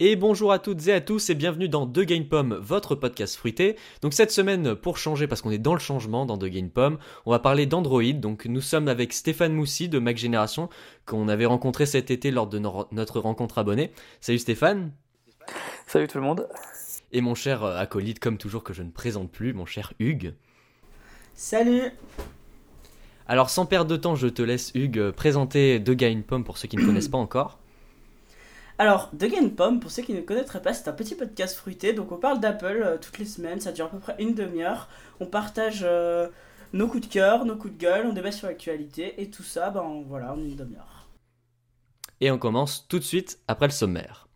[0.00, 3.34] Et bonjour à toutes et à tous et bienvenue dans The Game Pomme, votre podcast
[3.34, 3.74] fruité.
[4.00, 6.98] Donc cette semaine, pour changer, parce qu'on est dans le changement dans The Game Pomme,
[7.26, 8.12] on va parler d'Android.
[8.12, 10.68] Donc nous sommes avec Stéphane Moussy de Mac Génération,
[11.04, 13.90] qu'on avait rencontré cet été lors de notre rencontre abonnée.
[14.20, 14.92] Salut Stéphane.
[15.88, 16.46] Salut tout le monde.
[17.10, 20.32] Et mon cher euh, acolyte, comme toujours que je ne présente plus, mon cher Hugues.
[21.34, 21.90] Salut
[23.26, 26.68] Alors sans perdre de temps, je te laisse Hugues présenter The Game Pomme pour ceux
[26.68, 27.58] qui ne connaissent pas encore.
[28.80, 31.92] Alors, The Game Pomme, pour ceux qui ne connaîtraient pas, c'est un petit podcast fruité.
[31.92, 33.60] Donc, on parle d'Apple euh, toutes les semaines.
[33.60, 34.88] Ça dure à peu près une demi-heure.
[35.18, 36.28] On partage euh,
[36.72, 38.06] nos coups de cœur, nos coups de gueule.
[38.06, 39.20] On débat sur l'actualité.
[39.20, 41.08] Et tout ça, ben voilà, en une demi-heure.
[42.20, 44.28] Et on commence tout de suite après le sommaire.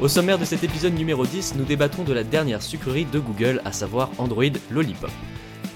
[0.00, 3.62] Au sommaire de cet épisode numéro 10, nous débattons de la dernière sucrerie de Google,
[3.64, 5.10] à savoir Android Lollipop.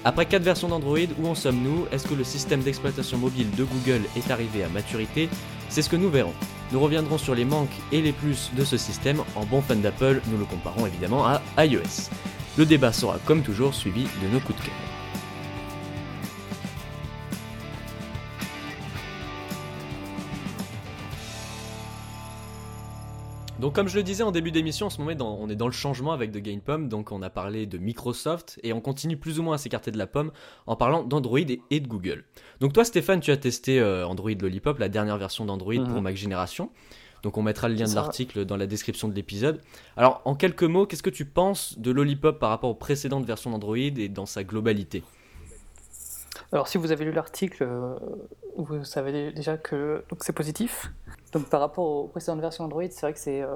[0.07, 1.87] Après 4 versions d'Android, où en sommes-nous?
[1.91, 5.29] Est-ce que le système d'exploitation mobile de Google est arrivé à maturité?
[5.67, 6.35] C'est ce que nous verrons.
[6.71, 9.23] Nous reviendrons sur les manques et les plus de ce système.
[9.35, 12.11] En bon fan d'Apple, nous le comparons évidemment à iOS.
[12.55, 14.94] Le débat sera comme toujours suivi de nos coups de cœur.
[23.59, 25.71] Donc comme je le disais en début d'émission, en ce moment on est dans le
[25.71, 29.39] changement avec The Game Pomme, donc on a parlé de Microsoft et on continue plus
[29.39, 30.31] ou moins à s'écarter de la pomme
[30.67, 32.25] en parlant d'Android et, de Google.
[32.59, 36.01] Donc toi Stéphane, tu as testé euh, Android Lollipop, la dernière version d'Android pour mhm.
[36.01, 36.69] Mac Génération.
[37.23, 39.61] Donc on mettra le lien de l'article dans la description de l'épisode.
[39.95, 43.51] Alors en quelques mots, qu'est-ce que tu penses de Lollipop par rapport aux précédentes versions
[43.51, 45.01] d'Android et dans sa globalité?
[46.55, 47.95] Alors si vous avez lu l'article, euh,
[48.55, 50.89] vous savez déjà que c'est positif.
[51.33, 53.49] Donc par rapport aux précédentes versions Android, c'est vrai que c'est euh,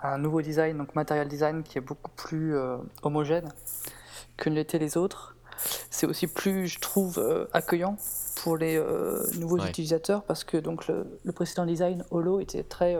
[0.00, 3.50] un nouveau design, donc Material Design, qui est beaucoup plus euh, homogène
[4.38, 5.36] que ne l'étaient les autres.
[5.90, 7.98] C'est aussi plus, je trouve, accueillant
[8.36, 8.82] pour les
[9.38, 12.96] nouveaux utilisateurs parce que donc le, précédent design Holo était très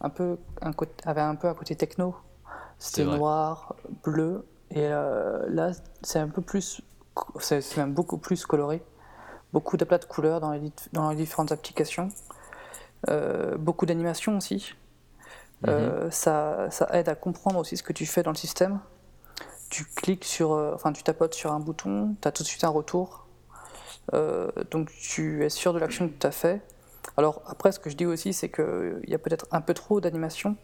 [0.00, 0.72] un peu un
[1.04, 2.14] avait un peu un côté techno.
[2.78, 5.70] C'était noir, bleu, et là
[6.02, 6.82] c'est un peu plus
[7.38, 8.82] c'est même beaucoup plus coloré.
[9.52, 12.08] Beaucoup d'aplats de couleurs dans les, dans les différentes applications.
[13.08, 14.74] Euh, beaucoup d'animation aussi.
[15.66, 16.10] Euh, mhm.
[16.10, 18.80] ça, ça, aide à comprendre aussi ce que tu fais dans le système.
[19.70, 22.64] Tu cliques sur, euh, enfin tu tapotes sur un bouton, tu as tout de suite
[22.64, 23.26] un retour.
[24.70, 26.60] donc tu es sûr de l'action que tu as fait.
[27.16, 30.00] Alors après, ce que je dis aussi, c'est qu'il y a peut-être un peu trop
[30.00, 30.56] d'animation,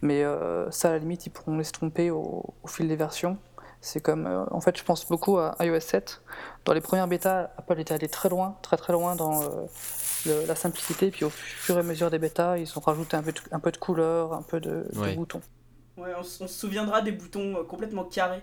[0.00, 0.24] mais
[0.70, 3.38] ça à la limite, ils pourront se tromper au fil des versions.
[3.86, 6.20] C'est comme, euh, en fait, je pense beaucoup à iOS 7.
[6.64, 10.56] Dans les premières bêtas, Apple était allé très loin, très très loin dans euh, la
[10.56, 11.12] simplicité.
[11.12, 13.60] Puis au fur et à mesure des bêtas, ils ont rajouté un peu de, un
[13.60, 15.40] peu de couleur, un peu de, boutons.
[15.96, 18.42] Ouais, on, se souviendra des boutons euh, complètement carrés.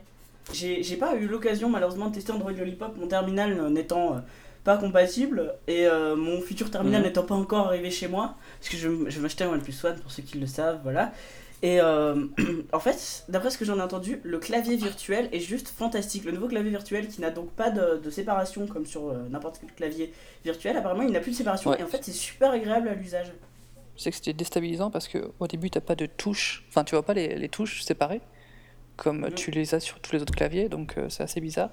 [0.54, 4.22] J'ai pas eu l'occasion malheureusement de tester Android Lollipop, mon terminal n'étant
[4.64, 5.88] pas compatible et
[6.18, 7.08] mon futur terminal mhm.
[7.08, 10.00] n'étant pas encore arrivé chez moi, parce que je, je vais m'acheter un OnePlus One
[10.02, 11.14] pour ceux qui le savent, voilà.
[11.64, 12.28] Et euh,
[12.74, 16.26] en fait, d'après ce que j'en ai entendu, le clavier virtuel est juste fantastique.
[16.26, 19.74] Le nouveau clavier virtuel qui n'a donc pas de, séparation comme sur euh, n'importe quel
[19.74, 20.14] clavier
[20.44, 23.32] virtuel, apparemment il n'a plus de séparation et en fait c'est super agréable à l'usage.
[23.96, 26.96] Je sais que c'était déstabilisant parce qu'au début tu n'as pas de touches, enfin tu
[26.96, 28.22] vois pas les, les touches séparées
[28.98, 31.70] comme tu les as sur tous les autres claviers, donc euh, c'est assez bizarre.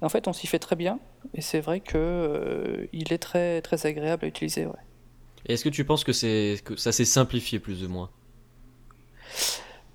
[0.00, 0.98] en fait on s'y fait très bien
[1.34, 4.64] et c'est vrai que il est très, très agréable à utiliser.
[4.64, 4.72] Ouais.
[5.46, 8.10] Est-ce que tu penses que, que ça s'est simplifié plus ou moins?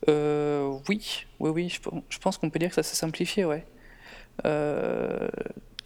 [0.09, 1.69] Euh, oui, oui, oui,
[2.09, 3.65] je, pense qu'on peut dire que ça s'est simplifié, ouais.
[4.45, 5.27] Euh,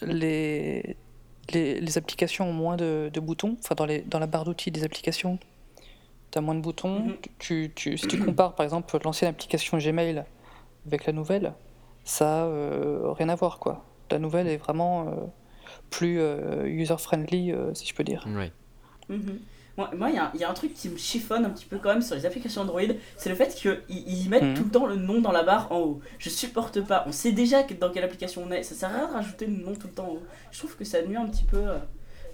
[0.02, 0.96] les,
[1.54, 5.40] les, applications ont moins de, boutons, enfin dans, les, dans la barre d'outils des applications,
[6.32, 7.00] tu as moins de boutons.
[7.02, 7.18] Mhm.
[7.38, 10.24] tu, tu, si tu compares par exemple l'ancienne application Gmail
[10.88, 11.54] avec la nouvelle,
[12.04, 13.86] ça n'a rien à voir, quoi.
[14.12, 15.12] La nouvelle est vraiment euh,
[15.92, 16.20] plus
[16.66, 18.28] user-friendly, si je peux dire.
[18.28, 18.52] Oui.
[19.10, 19.40] Mhm.
[19.96, 22.16] Moi, il y, a un truc qui me chiffonne un petit peu quand même sur
[22.16, 22.82] les applications Android,
[23.16, 24.54] c'est le fait qu'ils mettent mhm.
[24.56, 26.00] tout le temps le nom dans la barre en haut.
[26.18, 27.06] Je supporte pas.
[27.08, 28.64] On sait déjà dans quelle application on est.
[28.64, 30.24] Ça sert à rien de rajouter le nom tout le temps en haut.
[30.52, 31.78] Je trouve que ça nuit un petit peu euh,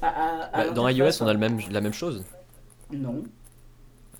[0.01, 0.49] à.
[0.53, 2.23] Bah, dans iOS, on a le même, la même chose.
[2.91, 3.23] Non.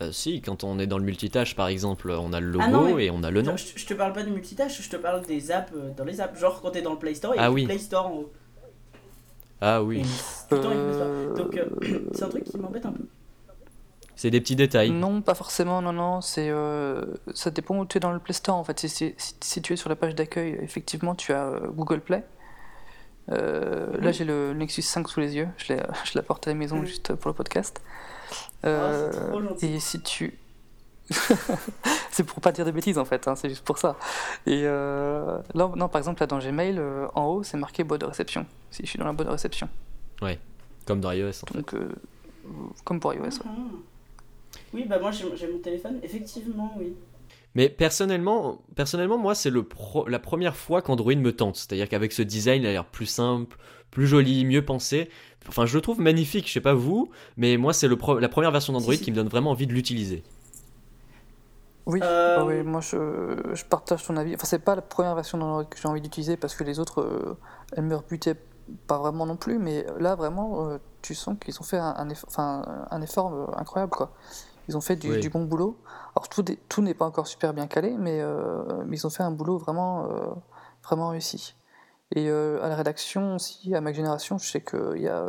[0.01, 3.01] Euh, si, quand on est dans le multitâche par exemple, on a le logo ah
[3.01, 3.55] et on a le nom.
[3.55, 6.37] je, te parle pas du multitâche, je te parle des apps euh, dans les apps.
[6.37, 7.65] Genre quand t'es dans le Play Store, il y a ah, oui.
[7.65, 8.33] Play Store en haut.
[9.61, 10.03] Ah oui.
[10.51, 10.63] Donc
[12.13, 13.03] c'est un truc qui m'embête un peu.
[14.15, 14.91] C'est des petits détails.
[14.91, 16.21] Non, pas forcément, non, non.
[16.21, 17.03] C'est, euh,
[17.33, 18.79] ça dépend où tu es dans le Play Store en fait.
[18.79, 22.23] Si, tu es sur la page d'accueil, effectivement, tu as euh, Google Play.
[23.31, 25.49] Euh, là, j'ai le Nexus 5 sous les yeux.
[25.57, 27.81] Je, l'ai, je l'apporte à la maison juste pour le podcast.
[28.63, 29.09] Ah,
[29.61, 30.39] et si tu.
[32.11, 33.95] c'est pour pas dire de bêtises en fait, hein, c'est juste pour ça.
[34.45, 38.01] Et euh, là, non, par exemple, là dans Gmail, euh, en haut, c'est marqué boîte
[38.01, 39.69] de réception, si je suis dans la boîte de réception.
[40.21, 40.39] Ouais,
[40.85, 41.89] comme dans iOS en Donc, euh,
[42.83, 43.21] comme pour iOS.
[43.23, 43.29] ouais.
[43.45, 43.69] Mhm.
[44.73, 46.93] Oui, bah moi j'ai j'ai mon téléphone, effectivement, oui.
[47.55, 51.55] Mais personnellement, personnellement moi, c'est le pro- la première fois qu'Android me tente.
[51.55, 53.57] C'est-à-dire qu'avec ce design, il a l'air plus simple,
[53.91, 55.09] plus joli, mieux pensé.
[55.47, 58.27] Enfin, je le trouve magnifique, je sais pas vous, mais moi, c'est le pro- la
[58.27, 59.05] première version d'Android Si, si.
[59.05, 60.23] qui me donne vraiment envie de l'utiliser.
[61.85, 64.33] Oui, Euh, ah oui, moi je, je partage ton avis.
[64.35, 67.37] Enfin, c'est pas la première version que j'ai envie d'utiliser parce que les autres, euh,
[67.73, 68.37] elles me rebutaient
[68.87, 71.95] pas vraiment non plus, mais là vraiment, euh, tu sens qu'ils ont fait un,
[72.37, 74.11] un un effort incroyable quoi.
[74.67, 75.19] Ils ont fait du, Oui.
[75.19, 75.77] du bon boulot.
[76.15, 78.19] Alors tout, est- tout n'est pas encore super bien calé, mais,
[78.87, 80.07] mais ils ont fait un boulot vraiment,
[80.83, 81.55] vraiment réussi.
[82.15, 85.23] Et à la rédaction aussi, à ma génération, je sais qu'il y a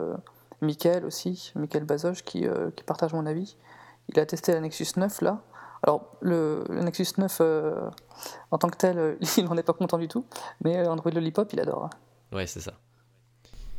[0.62, 3.58] Mickaël aussi, Mickaël Bazoge, qui, qui partage mon avis.
[4.08, 5.42] Il a testé la Nexus 9 là.
[5.82, 7.88] Alors, le, le Nexus 9 euh,
[8.50, 10.24] en tant que tel, euh, il n'en est pas content du tout,
[10.64, 11.90] mais euh, Android Lollipop, il adore.
[12.32, 12.72] Ouais, c'est ça.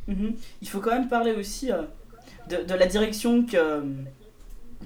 [0.06, 0.34] Mhm.
[0.62, 1.82] Il faut quand même parler aussi euh,
[2.48, 3.82] de, de la direction que,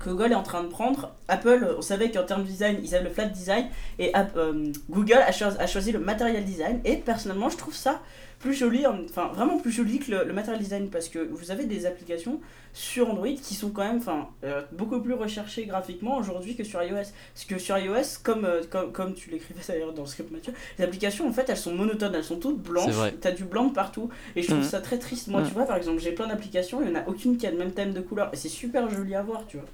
[0.00, 1.12] que Google est en train de prendre.
[1.28, 3.66] Apple, on savait qu'en termes de design, ils avaient le flat design
[4.00, 6.80] et euh, Google a, cho- a choisi le material design.
[6.84, 8.00] Et personnellement, je trouve ça
[8.42, 11.50] plus joli, en- enfin vraiment plus joli que le, le material design parce que vous
[11.50, 12.40] avez des applications
[12.74, 16.82] sur Android qui sont quand même enfin, euh, beaucoup plus recherchées graphiquement aujourd'hui que sur
[16.82, 16.94] iOS.
[17.34, 20.52] Parce que sur iOS, comme, euh, comme, comme tu l'écrivais d'ailleurs dans le script Mathieu,
[20.78, 23.72] les applications en fait elles sont monotones, elles sont toutes blanches, t'as du blanc de
[23.72, 24.64] partout et je trouve Mhm.
[24.64, 25.28] ça très triste.
[25.28, 25.46] Moi, Mhm.
[25.48, 27.58] tu vois, par exemple, j'ai plein d'applications, il n'y en a aucune qui a le
[27.58, 29.66] même thème de couleur et c'est super joli à voir, tu vois.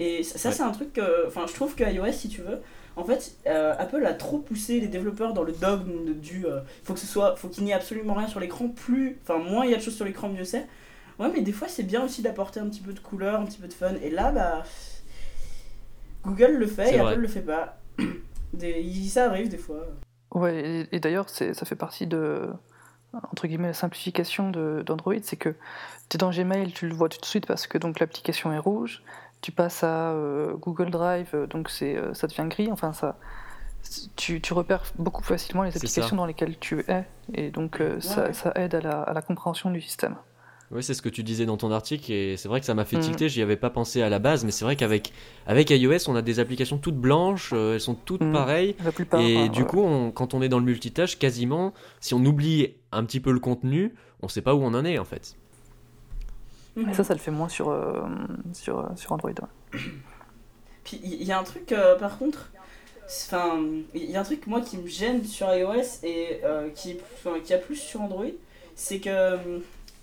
[0.00, 0.54] Et ça, ça, Ouais.
[0.56, 2.58] c'est un truc que, enfin, je trouve que iOS, si tu veux,
[3.00, 6.60] en fait, euh, Apple a trop poussé les développeurs dans le dogme de- du, euh,
[6.84, 9.64] faut que ce soit, faut qu'il n'y ait absolument rien sur l'écran, plus, enfin, moins
[9.64, 10.66] il y a de choses sur l'écran, mieux c'est.
[11.18, 13.58] Ouais, mais des fois, c'est bien aussi d'apporter un petit peu de couleur, un petit
[13.58, 13.94] peu de fun.
[14.02, 14.64] Et là, bah,
[16.24, 17.12] Google le fait et vrai.
[17.12, 17.78] Apple le fait pas.
[18.52, 19.86] Des, ça arrive des fois.
[20.34, 20.60] Ouais,
[20.92, 22.48] et, et d'ailleurs, c'est- ça fait partie de,
[23.12, 25.50] entre guillemets, la simplification de- d'Android, c'est que
[26.08, 28.58] tu es dans Gmail, tu le vois tout de suite parce que donc l'application est
[28.58, 29.02] rouge,
[29.40, 33.16] tu passes à euh, Google Drive, euh, donc c'est, euh, ça devient gris, enfin ça,
[34.16, 37.04] tu, tu repères beaucoup plus facilement les applications dans lesquelles tu es,
[37.34, 38.32] et donc euh, ça, Ouais.
[38.32, 40.16] ça aide à la, à la compréhension du système.
[40.72, 42.84] Oui, c'est ce que tu disais dans ton article et c'est vrai que ça m'a
[42.84, 43.02] fait Mhm.
[43.02, 45.12] tilter, j'y avais pas pensé à la base, mais c'est vrai qu'avec
[45.44, 48.32] avec iOS, on a des applications toutes blanches, euh, elles sont toutes Mhm.
[48.32, 48.76] pareilles.
[48.84, 49.20] La plupart.
[49.20, 49.66] Et hein, du ouais.
[49.66, 53.32] coup, on- quand on est dans le multitâche, quasiment, si on oublie un petit peu
[53.32, 55.34] le contenu, on sait pas où on en est en fait.
[56.88, 58.02] Et ça, ça le fait moins sur, euh,
[58.52, 59.30] sur, euh, sur Android.
[59.30, 59.80] ouais.
[60.84, 62.50] Puis il y, a un truc, euh, par contre,
[63.04, 63.60] enfin,
[63.94, 67.38] il y a un truc moi qui me gêne sur iOS et euh, qui, enfin,
[67.44, 68.24] qui a plus sur Android,
[68.74, 69.36] c'est que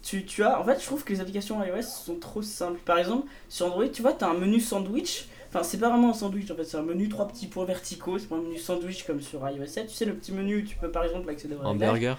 [0.04, 2.80] tu, tu as, en fait, je trouve que les applications iOS sont trop simples.
[2.86, 5.28] Par exemple, sur Android, tu vois, tu as un menu sandwich.
[5.50, 8.20] Enfin, c'est pas vraiment un sandwich en fait, c'est un menu trois petits points verticaux,
[8.20, 9.88] c'est pas un menu sandwich comme sur iOS 7.
[9.88, 11.90] Tu sais, le petit menu où tu peux par exemple accéder au réglage.
[11.90, 12.18] Hamburger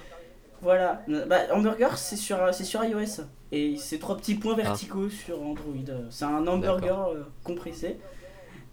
[0.63, 3.23] Voilà, bah, hamburger c'est sur, c'est sur iOS
[3.53, 4.63] et c'est trois petits points Ah.
[4.63, 5.75] verticaux sur Android.
[6.11, 7.99] C'est un hamburger euh, compressé.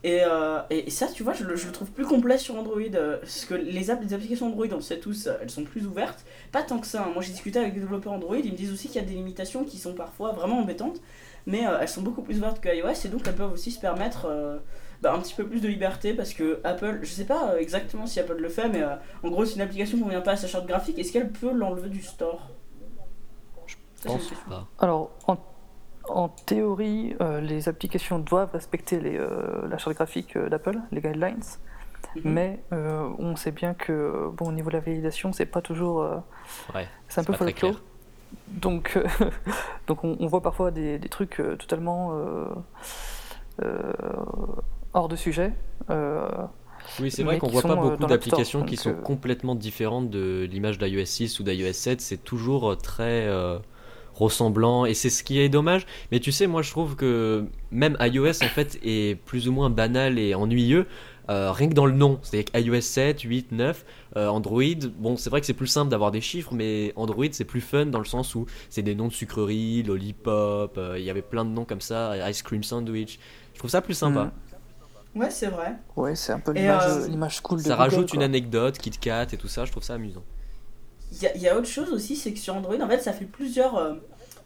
[0.04, 2.56] Et, euh, et, et ça, tu vois, je le, je le trouve plus complet sur
[2.56, 2.80] Android.
[2.94, 6.26] euh, parce que les, les applications Android, on le sait tous, elles sont plus ouvertes.
[6.52, 7.04] Pas tant que ça.
[7.04, 7.10] hein.
[7.14, 9.16] Moi, j'ai discuté avec des développeurs Android, ils me disent aussi qu'il y a des
[9.16, 11.02] limitations qui sont parfois vraiment embêtantes.
[11.48, 14.28] Mais elles sont beaucoup plus ouvertes que iOS et donc elles peuvent aussi se permettre
[15.02, 18.08] bah, un petit peu plus de liberté parce que Apple, je sais pas euh, exactement
[18.08, 20.38] si Apple le fait, mais euh, en gros, c'est une application qui convient pas à
[20.38, 21.00] sa charte graphique.
[21.00, 22.50] Est-ce qu'elle peut l'enlever du store?
[23.68, 23.76] Je
[24.08, 24.68] pense pas.
[24.80, 25.38] Alors, en,
[26.10, 31.02] en théorie, euh, les applications doivent respecter les, euh, la charte graphique euh, d'Apple, les
[31.02, 31.42] guidelines,
[32.16, 32.24] Mhm.
[32.24, 36.02] mais euh, on sait bien que, bon, au niveau de la validation, c'est pas toujours.
[36.04, 36.18] euh,
[36.74, 37.54] Ouais, c'est un peu pas très folklore.
[37.54, 37.84] clair.
[38.48, 39.08] Donc, euh,
[39.88, 42.12] donc on, on voit parfois des, des trucs euh, totalement
[44.94, 45.54] hors de sujet.
[45.90, 46.28] euh,
[47.00, 50.48] Oui, c'est vrai qu'on voit pas euh, beaucoup d'applications qui sont euh, complètement différentes de
[50.50, 52.02] l'image d'iOS 6 ou d'iOS 7.
[52.02, 53.58] C'est toujours euh, très euh,
[54.14, 55.86] ressemblant et c'est ce qui est dommage.
[56.12, 59.70] Mais tu sais, moi je trouve que même iOS en fait est plus ou moins
[59.70, 60.86] banal et ennuyeux.
[61.30, 63.84] euh, rien que dans le nom, c'est-à-dire que iOS 7, 8, 9,
[64.16, 64.62] euh, Android,
[65.00, 67.88] bon c'est vrai que c'est plus simple d'avoir des chiffres, mais Android c'est plus fun
[67.88, 71.44] dans le sens où c'est des noms de sucreries, Lollipop, euh, il y avait plein
[71.44, 73.18] de noms comme ça, Ice Cream Sandwich.
[73.66, 74.26] Je trouve ça plus sympa.
[74.26, 74.32] mm.
[75.16, 75.80] Ouais, c'est vrai.
[75.96, 79.28] Ouais, c'est un peu l'image euh, l'image cool de Ça Google, rajoute une anecdote, KitKat
[79.34, 80.26] et tout ça, je trouve ça amusant.
[81.12, 83.26] Il y, y a autre chose aussi, c'est que sur Android, en fait, ça fait
[83.26, 83.96] plusieurs, euh,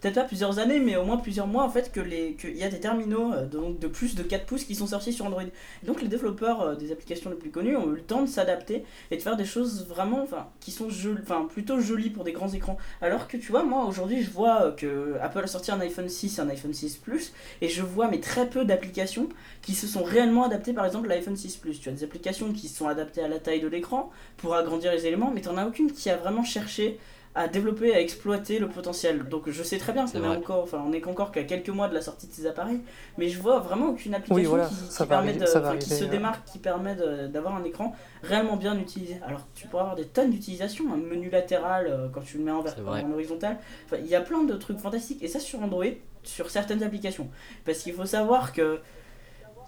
[0.02, 2.64] peut-être pas plusieurs années, mais au moins plusieurs mois en fait, que les qu'il y
[2.64, 5.44] a des terminaux euh, donc de plus de 4 pouces qui sont sortis sur Android.
[5.84, 8.84] Donc les développeurs euh, des applications les plus connues ont eu le temps de s'adapter
[9.12, 10.28] et de faire des choses vraiment,
[10.60, 10.88] qui sont
[11.22, 12.78] enfin plutôt jolies pour des grands écrans.
[13.02, 16.10] Alors que tu vois, moi aujourd'hui, je vois euh, que Apple a sorti un iPhone
[16.10, 19.30] 6 et un iPhone 6 Plus, et je vois mais très peu d'applications
[19.62, 20.74] qui se sont réellement adaptées.
[20.74, 23.62] Par exemple, l'iPhone 6 Plus, tu as des applications qui sont adaptées à la taille
[23.62, 27.00] de l'écran pour agrandir les éléments, mais tu n'en as aucune qui a vraiment cherché
[27.36, 29.24] à développer, à exploiter le potentiel.
[29.30, 31.88] Donc je sais très bien qu'on est, encore, enfin, on est qu'encore qu'à quelques mois
[31.88, 32.82] de la sortie de ces appareils,
[33.18, 34.60] mais je vois vraiment aucune application
[34.98, 36.96] qui, permet de, qui se démarque, qui permet
[37.30, 39.20] d'avoir un écran réellement bien utilisé.
[39.26, 42.52] Alors tu pourras avoir des tonnes d'utilisation, un menu latéral euh, quand tu le mets
[42.52, 43.58] en, en horizontal,
[43.94, 45.86] il y a plein de trucs fantastiques, et ça sur Android,
[46.24, 47.30] sur certaines applications.
[47.66, 48.80] Parce qu'il faut savoir que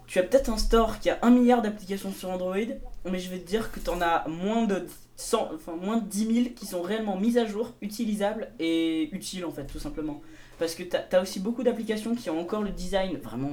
[0.08, 2.58] tu as peut-être un store qui a un milliard d'applications sur Android,
[3.06, 4.86] mais je vais te dire que tu en as moins de
[5.34, 9.52] enfin, moins de 10 000 qui sont réellement mises à jour, utilisables et utiles en
[9.52, 10.22] fait, tout simplement.
[10.60, 13.52] Parce que tu as, aussi beaucoup d'applications qui ont encore le design vraiment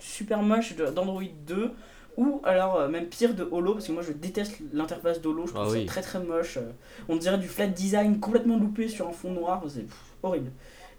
[0.00, 1.72] super moche d'Android 2
[2.16, 5.52] ou alors euh, même pire de Holo parce que moi je déteste l'interface d'Holo, je
[5.52, 6.56] trouve ah ça très très moche.
[6.56, 6.72] Euh,
[7.08, 9.86] on dirait du flat design complètement loupé sur un fond noir, c'est
[10.22, 10.50] horrible.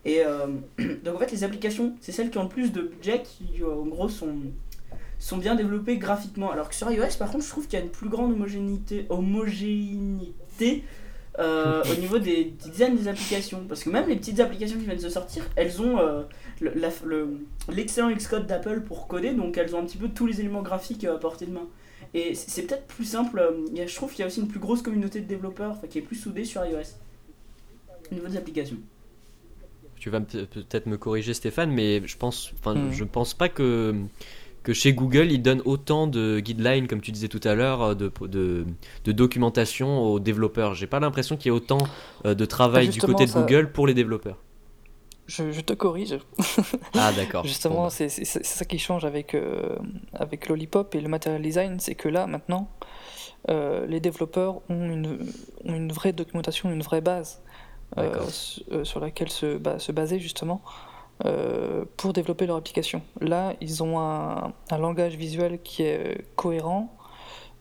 [0.05, 0.47] Et euh,
[1.03, 3.85] donc en fait les applications, c'est celles qui ont le plus de budget qui en
[3.85, 4.35] gros sont
[5.19, 6.51] sont bien développés graphiquement.
[6.51, 9.05] Alors que sur iOS, par contre, je trouve qu'il y a une plus grande homogénéité,
[9.09, 10.83] homogénéité
[11.39, 13.65] euh, au niveau des, designs des applications.
[13.67, 16.23] Parce que même les petites applications qui viennent de sortir, elles ont euh,
[17.69, 21.03] l'excellent Xcode d'Apple pour coder, donc elles ont un petit peu tous les éléments graphiques
[21.03, 21.67] à portée de main.
[22.13, 24.81] Et c'est peut-être plus simple, euh, je trouve qu'il y a aussi une plus grosse
[24.81, 26.95] communauté de développeurs qui est plus soudée sur iOS
[28.09, 28.77] au niveau des applications
[29.99, 32.91] tu vas peut-être me corriger Stéphane, mais je pense, enfin, hmm.
[32.91, 33.95] je pense pas que
[34.67, 38.11] que chez Google, ils donnent autant de guidelines, comme tu disais tout à l'heure, de,
[38.27, 38.65] de,
[39.05, 40.75] de, documentation aux développeurs.
[40.75, 41.77] J'ai pas l'impression qu'il y ait autant
[42.25, 44.35] euh, de travail du côté de Google pour les développeurs.
[45.27, 46.17] Je, te corrige.
[46.95, 47.45] Ah d'accord.
[47.45, 49.77] Justement, c'est ça qui change avec, euh,
[50.11, 52.69] avec Lollipop et le material design, c'est que là, maintenant,
[53.49, 55.31] euh, les développeurs ont une,
[55.63, 57.41] ont une, vraie documentation, une vraie base
[58.83, 60.61] sur laquelle se, se baser justement
[61.25, 63.01] euh, pour développer leur application.
[63.21, 66.95] Là, ils ont un, langage visuel qui est cohérent,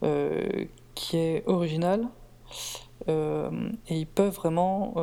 [0.02, 2.06] euh, qui est original,
[3.08, 3.50] euh,
[3.88, 4.94] et ils peuvent vraiment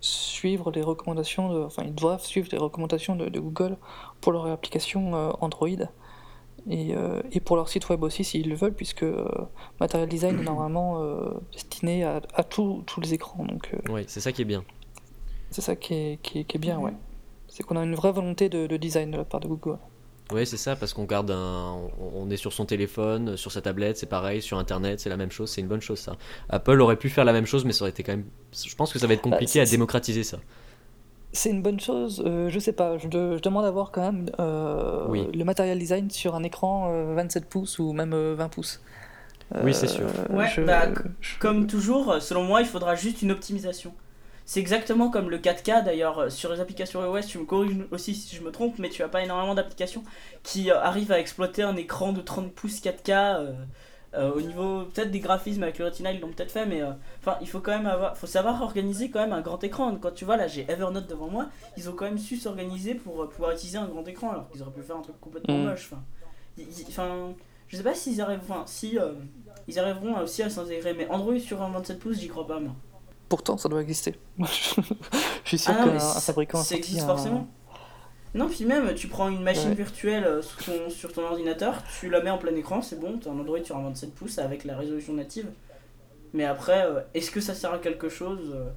[0.00, 3.76] suivre les recommandations, de, enfin ils doivent suivre les recommandations de, Google
[4.22, 5.68] pour leur application Android.
[6.68, 6.94] Et,
[7.30, 9.04] et, pour leur site web aussi s'ils le veulent, puisque
[9.80, 11.00] Material Design est normalement
[11.52, 13.44] destiné à, à tous les écrans.
[13.44, 14.64] Donc, oui, c'est ça qui est bien.
[15.50, 16.92] C'est ça qui est, qui est, bien, ouais.
[17.56, 19.78] C'est qu'on a une vraie volonté de, design de la part de Google.
[20.30, 21.78] Oui, c'est ça, parce qu'on garde un.
[22.14, 25.30] On est sur son téléphone, sur sa tablette, c'est pareil, sur internet, c'est la même
[25.30, 26.16] chose, c'est une bonne chose ça.
[26.50, 28.26] Apple aurait pu faire la même chose, mais ça aurait été quand même.
[28.52, 30.36] Je pense que ça va être bah, compliqué à démocratiser ça.
[31.32, 35.24] C'est une bonne chose, euh, je sais pas, je, demande à voir quand même euh,
[35.32, 38.82] le matériel design sur un écran 27 euh, pouces ou même 20 pouces.
[39.62, 40.08] oui, c'est sûr.
[40.28, 40.88] Ouais, bah,
[41.40, 43.94] comme toujours, selon moi, il faudra juste une optimisation.
[44.46, 48.14] C'est exactement comme le 4K d'ailleurs euh, sur les applications iOS, tu me corriges aussi
[48.14, 50.04] si je me trompe, mais tu as pas énormément d'applications
[50.44, 53.56] qui euh, arrivent à exploiter un écran de 30 pouces 4K
[54.14, 56.80] euh, au niveau peut-être des graphismes avec le Retina, ils l'ont peut-être fait, mais
[57.18, 59.94] enfin il faut quand même avoir, faut savoir organiser quand même un grand écran.
[59.96, 63.28] Quand tu vois là, j'ai Evernote devant moi, ils ont quand même su s'organiser pour
[63.28, 65.64] pouvoir utiliser un grand écran alors qu'ils auraient pu faire un truc complètement mm.
[65.64, 65.90] moche.
[66.88, 67.34] Enfin,
[67.66, 68.96] je sais pas s'ils arrivent, enfin si
[69.66, 72.72] ils arriveront aussi à s'intégrer, mais Android sur un 27 pouces, j'y crois pas moi.
[73.28, 74.14] Pourtant, ça doit exister.
[74.38, 74.44] je
[75.44, 76.62] suis sûr ah qu'un fabricant.
[76.62, 77.48] Ça existe forcément.
[78.36, 80.42] Non, puis même, tu prends une machine virtuelle euh,
[80.90, 83.64] sur ton ordinateur, tu la mets en plein écran, c'est bon, tu as un Android
[83.64, 85.46] sur un 27 pouces avec la résolution native.
[86.34, 88.68] Mais après, euh, est-ce que ça sert à quelque chose euh?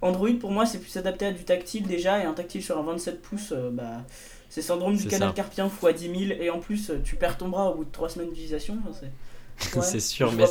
[0.00, 2.82] Android, pour moi, c'est plus adapté à du tactile déjà, et un tactile sur un
[2.82, 4.04] 27 pouces, bah,
[4.48, 7.70] c'est syndrome du canal carpien x 10 000, et en plus, tu perds ton bras
[7.70, 8.76] au bout de 3 semaines d'utilisation.
[8.92, 9.10] c'est
[9.82, 10.44] c'est sûr, mais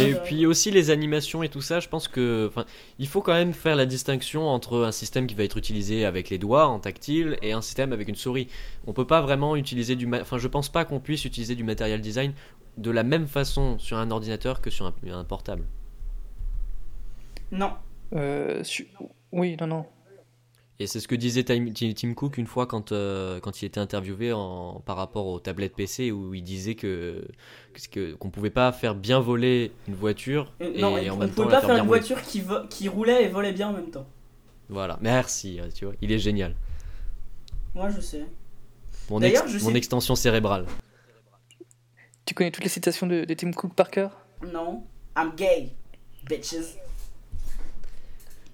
[0.00, 2.64] et puis aussi les animations et tout ça, je pense que, enfin,
[2.98, 6.28] il faut quand même faire la distinction entre un système qui va être utilisé avec
[6.28, 8.48] les doigts en tactile et un système avec une souris.
[8.86, 12.00] On peut pas vraiment utiliser du, enfin, je pense pas qu'on puisse utiliser du matériel
[12.00, 12.32] design
[12.76, 15.64] de la même façon sur un ordinateur que sur un, portable.
[17.50, 17.72] Non.
[18.14, 18.62] Euh,
[19.32, 19.86] oui, non, non.
[20.80, 24.32] Et c'est ce que disait Tim Cook une fois quand, euh, quand il était interviewé
[24.32, 27.26] en, par rapport aux tablettes PC où il disait que
[27.92, 31.42] qu'on ne pouvait pas faire bien voler une voiture euh, et, en même temps.
[31.42, 33.90] On ne pouvait pas faire, une voiture qui, qui roulait et volait bien en même
[33.90, 34.06] temps.
[34.68, 36.54] Voilà, merci, tu vois, il est génial.
[37.74, 38.26] Moi je sais.
[39.10, 40.66] Mon, mon extension cérébrale.
[42.24, 44.20] Tu connais toutes les citations de, Tim Cook par cœur?
[44.52, 44.84] Non.
[45.16, 45.70] I'm gay,
[46.28, 46.76] bitches.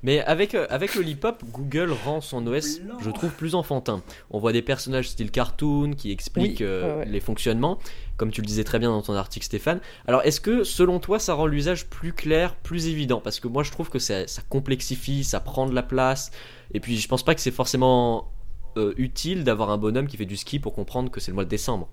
[0.05, 4.03] Mais avec, euh, avec Lollipop, Google rend son OS, je trouve, plus enfantin.
[4.31, 7.79] On voit des personnages style cartoon qui expliquent Oui, euh, ouais, les fonctionnements,
[8.19, 9.81] comme tu le disais très bien dans ton article, Stéphane.
[10.07, 13.21] Alors, est-ce que, selon toi, ça rend l'usage plus clair, plus évident?
[13.21, 16.31] Parce que moi, je trouve que ça, ça complexifie, ça prend de la place.
[16.75, 18.31] Et puis, je pense pas que c'est forcément
[18.77, 21.45] euh, utile d'avoir un bonhomme qui fait du ski pour comprendre que c'est le mois
[21.45, 21.89] de décembre.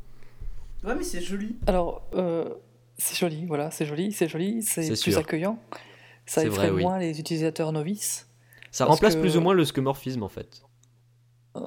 [0.83, 1.55] Ouais, mais c'est joli.
[1.65, 2.49] Alors, euh,
[2.97, 5.17] c'est joli, voilà, c'est joli, c'est joli, c'est C'est plus sûr.
[5.19, 5.57] accueillant.
[6.25, 6.81] Ça effraie vrai, oui.
[6.83, 8.27] moins les utilisateurs novices.
[8.71, 10.63] Ça remplace que- plus ou moins le skeuomorphisme, en fait.
[11.57, 11.61] Euh,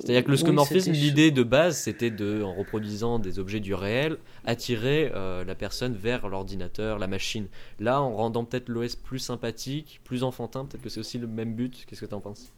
[0.00, 3.74] C'est-à-dire que le oui, c'était- l'idée de base, c'était de, en reproduisant des objets du
[3.74, 7.46] réel, attirer euh, la personne vers l'ordinateur, la machine.
[7.78, 11.54] Là, en rendant peut-être l'OS plus sympathique, plus enfantin, peut-être que c'est aussi le même
[11.54, 11.84] but.
[11.86, 12.50] Qu'est-ce que tu en penses?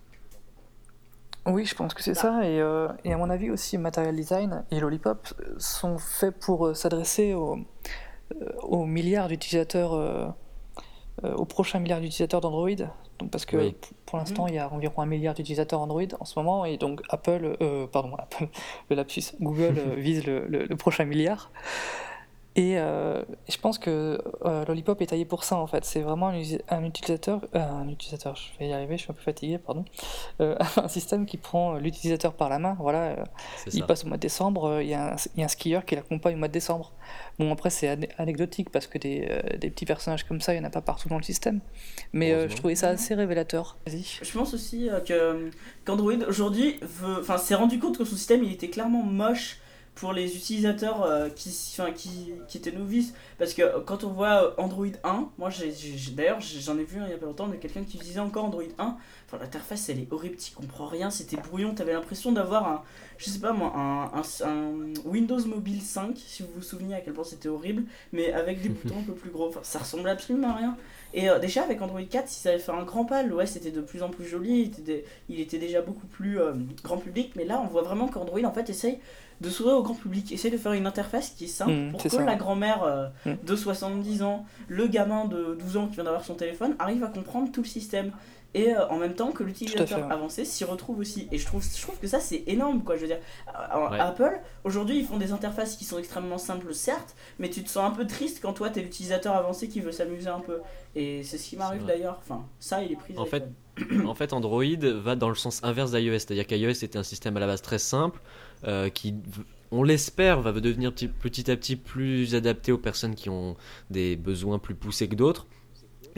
[1.47, 2.49] Oui, je pense que c'est ça.
[2.49, 6.75] Et, euh, et à mon avis aussi, Material Design et Lollipop sont faits pour euh,
[6.75, 7.59] s'adresser aux,
[8.63, 10.35] aux milliards d'utilisateurs,
[11.23, 12.71] euh, aux prochains milliards d'utilisateurs d'Android.
[13.21, 13.77] Donc parce que Oui.
[14.07, 17.01] pour l'instant, il y a environ un milliard d'utilisateurs Android en ce moment, et donc
[17.11, 18.49] Apple, euh, pardon, Apple,
[18.91, 21.51] le lapsus, Google euh, vise le, le- le prochain milliard.
[22.57, 25.85] Et euh, je pense que euh, Lollipop est taillé pour ça en fait.
[25.85, 28.37] C'est vraiment un, utilisateur, euh, un utilisateur.
[28.37, 29.85] Je vais y arriver, je suis un peu fatigué, pardon.
[30.41, 32.77] Euh, un système qui prend l'utilisateur par la main.
[32.79, 33.25] Voilà, euh,
[33.73, 33.87] il ça.
[33.87, 34.67] passe au mois de décembre.
[34.67, 36.53] euh, Il y, a un- il y a un skieur qui l'accompagne au mois de
[36.53, 36.93] décembre.
[37.41, 40.61] Bon après c'est ane- anecdotique parce que des, euh, des petits personnages comme ça, il
[40.61, 41.59] n'y en a pas partout dans le système.
[42.13, 43.79] Mais euh, je trouvais ça assez révélateur.
[43.85, 44.05] Vas-y.
[44.23, 45.51] Je pense aussi euh, que
[45.85, 49.59] qu'Android aujourd'hui veut, enfin, s'est rendu compte que son système il était clairement moche
[49.95, 53.15] pour les utilisateurs euh, qui, enfin, qui, qui étaient novices.
[53.39, 55.73] Parce que quand on voit euh, Android 1, moi j'ai,
[56.13, 58.63] d'ailleurs j'en ai vu il y a pas longtemps de quelqu'un qui utilisait encore Android
[58.79, 58.97] 1.
[59.27, 62.83] Enfin, l'interface elle est horrible, tu comprends rien, c'était brouillon, t'avais l'impression d'avoir un,
[63.19, 67.01] je sais pas moi, un, un, un Windows Mobile 5, si vous vous souvenez à
[67.01, 69.49] quel point c'était horrible, mais avec des boutons un peu plus gros.
[69.49, 70.77] Enfin, ça ressemblait absolument à rien.
[71.15, 73.71] Et euh, déjà avec Android 4, si ça avait fait un grand pas, l'OS était
[73.71, 77.33] de plus en plus joli, il était, il était déjà beaucoup plus euh, grand public,
[77.37, 78.99] mais là on voit vraiment qu'Android en fait essaye
[79.41, 82.03] de s'ouvrir au grand public, essaye de faire une interface qui est simple Mm, pour
[82.03, 82.25] que ça.
[82.25, 83.35] la grand-mère euh, Mm.
[83.45, 87.09] de 70 ans, le gamin de 12 ans qui vient d'avoir son téléphone arrive à
[87.09, 88.13] comprendre tout le système.
[88.57, 91.27] Et euh, en même temps que l'utilisateur avancé s'y retrouve aussi.
[91.33, 92.95] Et je trouve, je trouve que ça c'est énorme quoi.
[92.95, 93.99] Je veux dire, Ouais.
[93.99, 97.85] Apple, aujourd'hui ils font des interfaces qui sont extrêmement simples certes, mais tu te sens
[97.85, 100.61] un peu triste quand toi t'es l'utilisateur avancé qui veut s'amuser un peu.
[100.95, 102.21] Et c'est ce qui m'arrive d'ailleurs.
[102.23, 103.15] Enfin, ça il est pris.
[103.19, 103.49] En fait,
[104.07, 104.63] en fait, Android
[105.03, 107.81] va dans le sens inverse d'iOS, c'est-à-dire qu'iOS était un système à la base très
[107.81, 108.21] simple,
[108.67, 109.15] euh, qui,
[109.71, 113.57] on l'espère, va devenir petit, petit à petit plus adapté aux personnes qui ont
[113.91, 115.47] des besoins plus poussés que d'autres.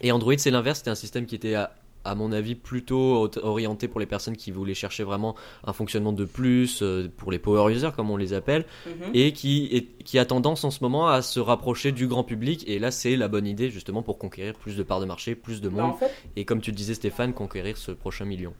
[0.02, 3.88] Et Android, c'est l'inverse, c'était un système qui était à, à mon avis plutôt orienté
[3.88, 7.72] pour les personnes qui voulaient chercher vraiment un fonctionnement de plus, euh, pour les power
[7.72, 9.10] users comme on les appelle, Mhm.
[9.14, 12.62] et qui, est, qui a tendance en ce moment à se rapprocher du grand public.
[12.68, 15.60] Et là, c'est la bonne idée justement pour conquérir plus de parts de marché, plus
[15.62, 15.90] de Bah, monde.
[15.92, 18.52] en fait, Et comme tu le disais Stéphane, conquérir ce prochain million.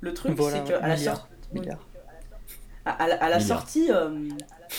[0.00, 1.32] le truc Voilà, c'est qu'à la milliard, sortie.
[1.52, 1.78] milliard.
[2.86, 3.42] À, à la, à la Milliard.
[3.42, 4.28] sortie, euh,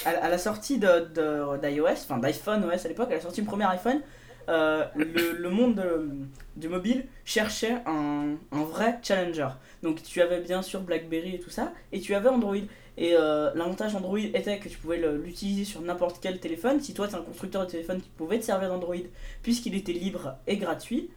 [0.05, 3.65] à, la sortie de, d'iOS, enfin d'iPhone OS à l'époque, à la sortie du premier
[3.65, 4.01] iPhone,
[4.49, 6.09] euh, le, le monde de-
[6.55, 9.49] du mobile cherchait un, un vrai challenger.
[9.83, 12.55] Donc tu avais bien sûr BlackBerry et tout ça, et tu avais Android.
[12.97, 16.81] Et euh, l'avantage Android était que tu pouvais l'utiliser sur n'importe quel téléphone.
[16.81, 18.95] Si toi tu es un constructeur de téléphone qui pouvait te servir d'Android,
[19.43, 21.09] puisqu'il était libre et gratuit.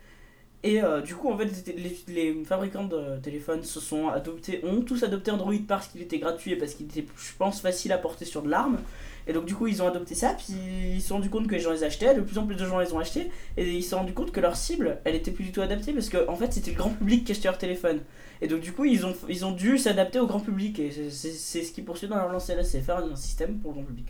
[0.67, 4.61] Et euh, du coup, en fait, les, les- les fabricants de téléphones se sont adoptés,
[4.65, 7.93] ont tous adopté Android parce qu'il était gratuit et parce qu'il était, je pense, facile
[7.93, 8.79] à porter sur de l'arme.
[9.27, 10.55] Et donc, du coup, ils ont adopté ça, puis
[10.97, 12.65] ils se sont rendus compte que les gens les achetaient, de plus en plus de
[12.67, 15.31] gens les ont achetés, et ils se sont rendus compte que leur cible, elle était
[15.33, 17.59] plus du tout adaptée parce que, en fait, c'était le grand public qui achetait leur
[17.59, 18.01] téléphone.
[18.43, 21.63] Et donc, du coup, ils ont, ils ont dû s'adapter au grand public, et c'est-
[21.63, 24.07] ce qu'ils poursuivent dans leur lancée là, c'est faire un système pour le grand public.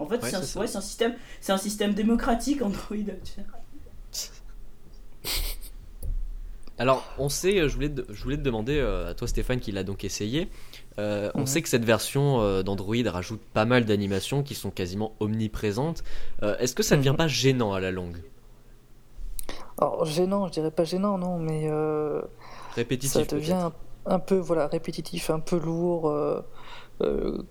[0.00, 1.14] En fait, Ouais, c'est un, ouais, un système,
[1.48, 2.96] un système démocratique Android.
[2.96, 3.42] Tu sais.
[6.78, 9.58] Alors, on sait, euh, je voulais, te- je voulais te demander euh, à toi Stéphane
[9.60, 10.48] qui l'a donc essayé,
[10.98, 15.14] euh, on sait que cette version euh, d'Android rajoute pas mal d'animations qui sont quasiment
[15.20, 16.04] omniprésentes.
[16.42, 17.16] Est-ce que ça ne devient Mhm.
[17.16, 18.18] pas gênant à la longue?
[19.78, 21.68] Alors gênant, je dirais pas gênant, non, mais
[22.76, 23.72] Répétitif ça devient un,
[24.06, 26.12] un peu voilà répétitif, un peu lourd.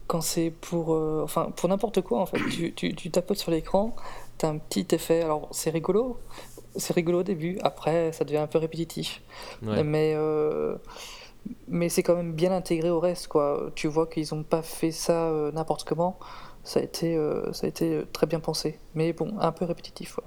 [0.08, 0.90] quand c'est pour,
[1.24, 3.96] enfin pour n'importe quoi en fait, tu, tu, tu tapotes sur l'écran,
[4.38, 5.22] t'as un petit effet.
[5.22, 6.18] Alors c'est rigolo,
[6.78, 7.58] c'est rigolo au début.
[7.64, 9.22] Après, ça devient un peu répétitif.
[9.64, 9.84] Ouais.
[9.84, 10.76] Mais euh,
[11.68, 13.72] mais c'est quand même bien intégré au reste quoi.
[13.76, 16.20] Tu vois qu'ils ont pas fait ça euh, n'importe comment.
[16.64, 18.80] Ça a été euh, ça a été très bien pensé.
[18.96, 20.18] Mais bon, un peu répétitif.
[20.18, 20.24] ouais.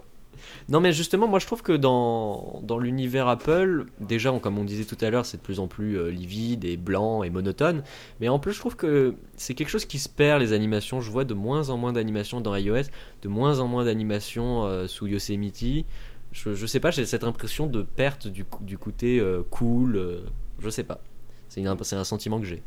[0.69, 4.85] Non mais justement, moi je trouve que dans, dans l'univers Apple, déjà comme on disait
[4.85, 7.83] tout à l'heure, c'est de plus en plus euh, livide et blanc et monotone.
[8.21, 11.01] Mais en plus je trouve que c'est quelque chose qui se perd les animations.
[11.01, 12.85] Je vois de moins en moins d'animations dans iOS,
[13.23, 15.87] de moins en moins d'animations euh, sous Yosemite.
[16.33, 19.97] Je, je sais pas, j'ai cette impression de perte du, du côté euh, cool.
[19.97, 20.21] euh,
[20.59, 21.01] je sais pas.
[21.49, 22.63] C'est un sentiment que j'ai.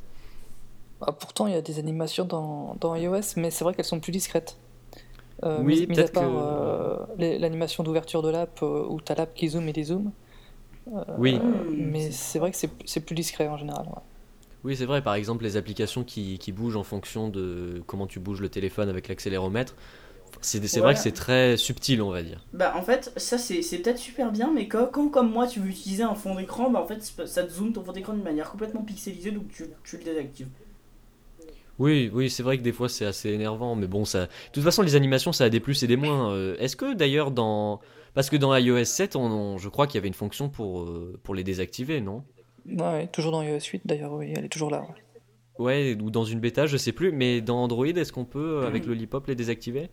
[1.02, 4.00] Ah, pourtant, il y a des animations dans, dans iOS, mais c'est vrai qu'elles sont
[4.00, 4.58] plus discrètes.
[5.44, 9.34] Euh, Oui, mis, mis à peut-être part que- l'animation d'ouverture de l'app où t'as l'app
[9.36, 10.14] qui zoome et dézoome.
[11.16, 11.44] Oui.
[11.78, 13.86] Mais c'est vrai que c'est c'est plus discret en général.
[13.88, 14.02] ouais.
[14.64, 18.20] Oui, c'est vrai, par exemple, les applications qui, qui bougent en fonction de comment tu
[18.20, 19.76] bouges le téléphone avec l'accéléromètre.
[20.44, 22.46] C'est vrai que c'est très subtil, on va dire.
[22.54, 25.70] Bah en fait, ça c'est peut-être super bien, mais quand, quand comme moi tu veux
[25.70, 28.52] utiliser un fond d'écran, bah en fait ça te zoome ton fond d'écran d'une manière
[28.52, 30.48] complètement pixelisée, donc tu, tu le désactives.
[31.80, 34.26] Oui, oui, c'est vrai que des fois c'est assez énervant, mais bon, ça.
[34.26, 36.32] De toute façon, les animations, ça a des plus et des moins.
[36.34, 37.80] Euh, Est-ce que d'ailleurs dans.
[38.14, 40.82] Parce que dans iOS 7, on, on- je crois qu'il y avait une fonction pour,
[40.84, 42.24] euh, pour les désactiver, non?
[42.70, 44.82] Ouais, toujours dans iOS 8 d'ailleurs, oui, elle est toujours là.
[44.82, 44.96] ouais.
[45.60, 48.68] Ouais, ou dans une bêta, je sais plus, mais dans Android, est-ce qu'on peut, euh,
[48.68, 48.90] avec Mhm.
[48.90, 49.90] Lollipop, les désactiver?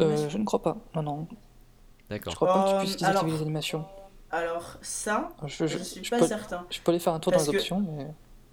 [0.00, 0.76] Euh, je ne crois pas.
[0.94, 1.26] Non, non.
[1.30, 2.34] Je D'accord.
[2.34, 3.84] crois pas que tu Euh, puisses désactiver alors- les animations.
[4.30, 6.64] Alors ça, Je, je, je, suis je pas peux, certain.
[6.70, 8.06] je peux aller faire un tour Parce dans les que- options, mais.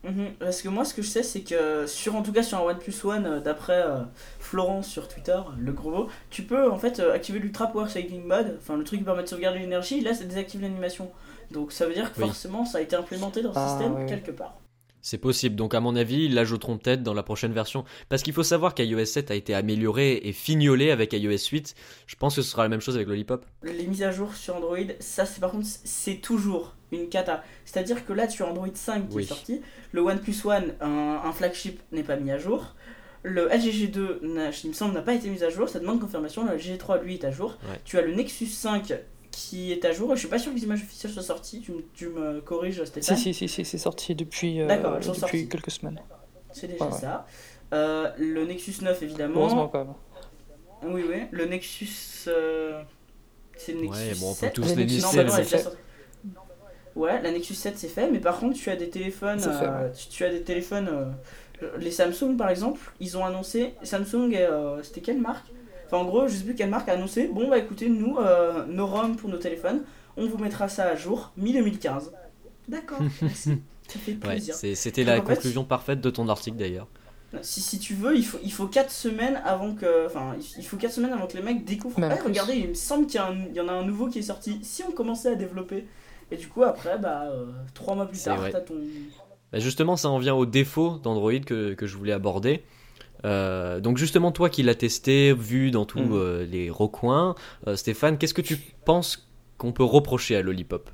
[0.09, 2.57] Mhm, Parce que moi ce que je sais c'est que sur en tout cas sur
[2.57, 3.99] un OnePlus One euh, d'après euh,
[4.39, 8.23] Florence sur Twitter, le gros mot, tu peux en fait euh, activer l'Ultra Power Saving
[8.23, 11.09] Mode, enfin le truc qui permet de sauvegarder l'énergie, là ça désactive l'animation.
[11.51, 12.27] Donc ça veut dire que Oui.
[12.27, 14.05] forcément ça a été implémenté dans le Ah, système oui.
[14.05, 14.53] quelque part.
[15.01, 17.85] C'est possible, donc à mon avis, ils l'ajouteront peut-être dans la prochaine version.
[18.09, 21.73] Parce qu'il faut savoir qu'iOS 7 a été amélioré et fignolé avec iOS 8.
[22.05, 23.45] Je pense que ce sera la même chose avec Lollipop.
[23.63, 27.43] Les mises à jour sur Android, ça c'est par contre c'est toujours une cata.
[27.63, 29.23] C'est-à-dire que là tu as Android 5 qui Oui.
[29.23, 29.61] est sorti,
[29.93, 32.75] le OnePlus One, un, un flagship n'est pas mis à jour.
[33.23, 35.99] Le LG G2, n'a- il me semble, n'a pas été mis à jour, ça demande
[35.99, 36.45] confirmation.
[36.45, 37.57] Le LG G3, lui, est à jour.
[37.69, 37.79] Ouais.
[37.85, 38.93] Tu as le Nexus 5
[39.39, 40.13] qui est à jour.
[40.15, 41.61] Je suis pas sûr que les images officielles soient sorties.
[41.61, 43.15] Tu, me- tu me corriges, Stéphane.
[43.17, 45.47] Si, si, si, si, c'est sorti depuis, euh, depuis sorties.
[45.47, 45.99] quelques semaines.
[46.51, 46.97] C'est déjà Ouais, ouais.
[46.99, 47.25] ça.
[47.73, 49.39] Euh, le Nexus 9, évidemment.
[49.41, 49.93] Heureusement quand même.
[50.93, 51.23] Oui, oui.
[51.31, 51.89] Le Nexus.
[52.27, 52.81] euh,
[53.55, 54.53] C'est le Nexus Ouais, bon, on peut 7.
[54.53, 55.71] tous Les Non, bah.
[56.95, 60.07] Ouais, la Nexus 7 c'est fait, mais par contre tu as des téléphones, fait, tu,
[60.09, 60.89] tu as des téléphones,
[61.61, 65.45] euh, les Samsung par exemple, ils ont annoncé, Samsung, euh, c'était quelle marque?
[65.89, 68.63] Enfin en gros, je sais plus quelle marque a annoncé, bon bah écoutez, nous, euh,
[68.67, 69.81] nos ROM pour nos téléphones,
[70.17, 72.11] on vous mettra ça à jour mi-2015.
[72.67, 72.99] D'accord,
[73.33, 74.53] ça fait plaisir.
[74.53, 76.85] c'était la fait, conclusion parfaite de ton article d'ailleurs.
[77.41, 80.05] Si, si tu veux, il faut, il faut 4 semaines avant que.
[80.05, 81.99] Enfin, il faut 4 semaines avant que les mecs découvrent.
[81.99, 82.27] Même Ah, plus.
[82.27, 83.19] regardez, il me semble qu'il
[83.53, 84.59] y, en a un nouveau qui est sorti.
[84.63, 85.87] Si on commençait à développer.
[86.31, 87.31] Et du coup, après, bah,
[87.73, 88.75] 3 mois plus tard, t'as ton.
[89.51, 92.63] Bah, justement, ça en vient aux défauts d'Android que, que je voulais aborder.
[93.25, 96.13] Euh, donc justement, toi qui l'as testé, vu dans tous Mhm.
[96.13, 97.35] euh, les recoins,
[97.67, 100.89] euh, Stéphane, qu'est-ce que tu penses qu'on peut reprocher à Lollipop?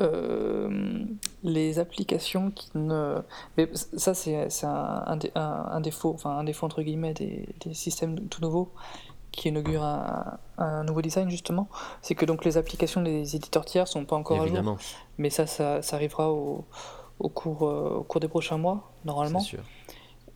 [0.00, 1.04] Euh,
[1.44, 3.18] les applications qui ne.
[3.56, 7.14] Mais ça, c'est c'est un, un dé- un- un défaut, enfin un défaut entre guillemets
[7.14, 8.72] des, des systèmes tout nouveaux
[9.30, 11.68] qui inaugurent un, un nouveau design justement.
[12.02, 14.46] C'est que donc les applications des éditeurs tiers sont pas encore à jour.
[14.48, 14.78] Évidemment,
[15.18, 16.64] Mais ça, ça, ça arrivera au,
[17.20, 19.40] au, cours, euh, au cours des prochains mois, normalement.
[19.40, 19.62] sûr.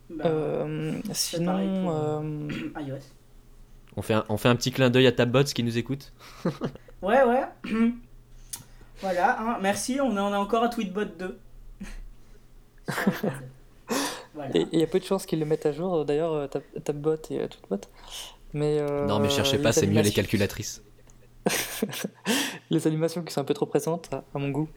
[0.09, 2.97] Bah, Euh, sinon, pour, euh, iOS.
[3.97, 6.13] On fait, un, on fait un petit clin d'œil à Tabbots qui nous écoute.
[7.01, 7.43] Ouais, ouais.
[9.01, 11.39] voilà, hein, merci, on est, on est encore à Tweetbot 2.
[14.33, 14.57] voilà.
[14.57, 16.83] et il y a peu de chances qu'ils le mettent à jour, d'ailleurs, euh, Tab-
[16.83, 17.79] Tabbot et euh, Tweetbot.
[18.53, 20.81] Mais, euh, non, mais cherchez pas, c'est mieux les calculatrices.
[22.69, 24.67] les animations qui sont un peu trop présentes, à mon goût.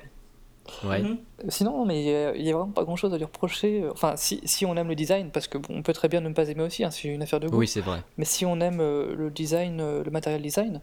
[0.84, 1.02] Ouais.
[1.02, 1.18] Mhm.
[1.48, 3.84] Sinon, mais il y a- vraiment pas grand chose à lui reprocher.
[3.90, 6.32] Enfin, si, si on aime le design, parce que bon, on peut très bien ne
[6.32, 7.58] pas aimer aussi, hein, c'est une affaire de goût.
[7.58, 7.98] Oui, c'est vrai.
[8.16, 10.80] Mais si on aime euh, le design, euh, le matériel design,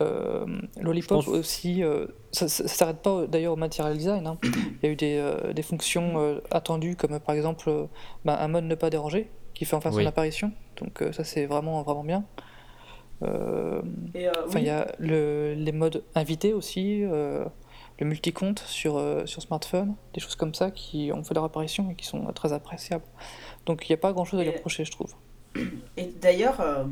[0.00, 0.44] euh,
[0.80, 4.26] Lollipop Je pense- aussi, euh, ça, ça, ça s'arrête pas euh, d'ailleurs au matériel design.
[4.26, 4.36] hein.
[4.42, 7.84] Il y a eu des, euh, des fonctions euh, attendues, comme euh, par exemple euh,
[8.24, 10.02] bah, un mode ne pas déranger, qui fait enfin Oui.
[10.02, 10.50] son apparition.
[10.82, 12.24] Donc euh, ça c'est vraiment vraiment bien.
[13.22, 13.80] Euh,
[14.16, 14.62] euh, Enfin, oui.
[14.62, 17.44] il y a le, les modes invités aussi, euh,
[17.98, 21.90] le multicompte sur, euh, sur smartphone, des choses comme ça qui ont fait leur apparition
[21.90, 23.04] et qui sont très appréciables.
[23.66, 25.14] Donc il n'y a pas grand chose à lui reprocher, je trouve.
[25.96, 26.84] Et d'ailleurs, euh,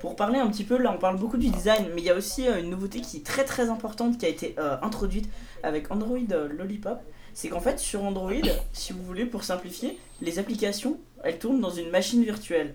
[0.00, 2.14] pour parler un petit peu, là on parle beaucoup du design, mais il y a
[2.14, 5.28] aussi euh, une nouveauté qui est très très importante qui a été euh, introduite
[5.62, 7.00] avec Android euh, Lollipop.
[7.32, 8.32] C'est qu'en fait sur Android,
[8.72, 12.74] si vous voulez, pour simplifier, les applications, elles tournent dans une machine virtuelle.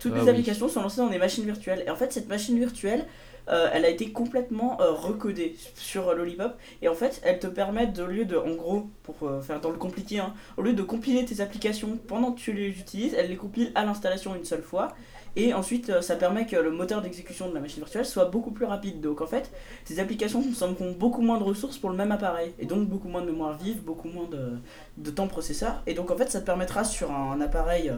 [0.00, 0.30] Toutes Ah les oui.
[0.30, 1.82] applications sont lancées dans des machines virtuelles.
[1.86, 3.06] Et en fait, cette machine virtuelle,
[3.50, 6.56] euh, elle a été complètement euh, recodée sur Lollipop.
[6.82, 9.60] Et en fait, elle te permet, de, au lieu de, en gros, pour euh, faire
[9.60, 13.14] dans le compliqué, hein, au lieu de compiler tes applications pendant que tu les utilises,
[13.14, 14.88] elle les compile à l'installation une seule fois.
[15.36, 18.64] Et ensuite, ça permet que le moteur d'exécution de la machine virtuelle soit beaucoup plus
[18.64, 19.00] rapide.
[19.00, 19.52] Donc en fait,
[19.84, 22.54] tes applications consommeront beaucoup moins de ressources pour le même appareil.
[22.58, 24.58] Et donc beaucoup moins de mémoire vive, beaucoup moins de,
[24.96, 25.82] de temps processeur.
[25.86, 27.92] Et donc en fait, ça te permettra sur un appareil...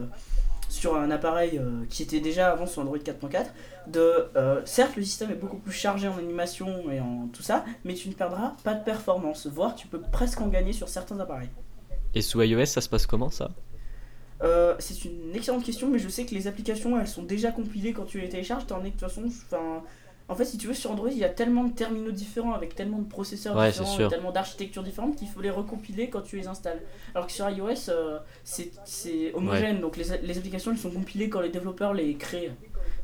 [0.71, 3.47] sur un appareil euh, qui était déjà avant sur Android 4.4,
[3.87, 7.65] de euh, certes le système est beaucoup plus chargé en animation et en tout ça,
[7.83, 11.19] mais tu ne perdras pas de performance, voire tu peux presque en gagner sur certains
[11.19, 11.49] appareils.
[12.15, 13.51] Et sous iOS, ça se passe comment ça?
[14.43, 17.91] Euh, c'est une excellente question, mais je sais que les applications elles sont déjà compilées
[17.91, 19.83] quand tu les télécharges, donné que de toute façon, enfin,
[20.31, 22.73] en fait, si tu veux, sur Android, il y a tellement de terminaux différents, avec
[22.73, 26.47] tellement de processeurs Ouais, différents, tellement d'architectures différentes qu'il faut les recompiler quand tu les
[26.47, 26.81] installes.
[27.13, 31.41] Alors que sur iOS, euh, c'est homogène, donc les, les applications elles sont compilées quand
[31.41, 32.51] les développeurs les créent.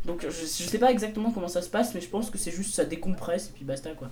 [0.06, 2.52] Donc je, je sais pas exactement comment ça se passe, mais je pense que c'est
[2.52, 4.10] juste ça décompresse et puis basta quoi.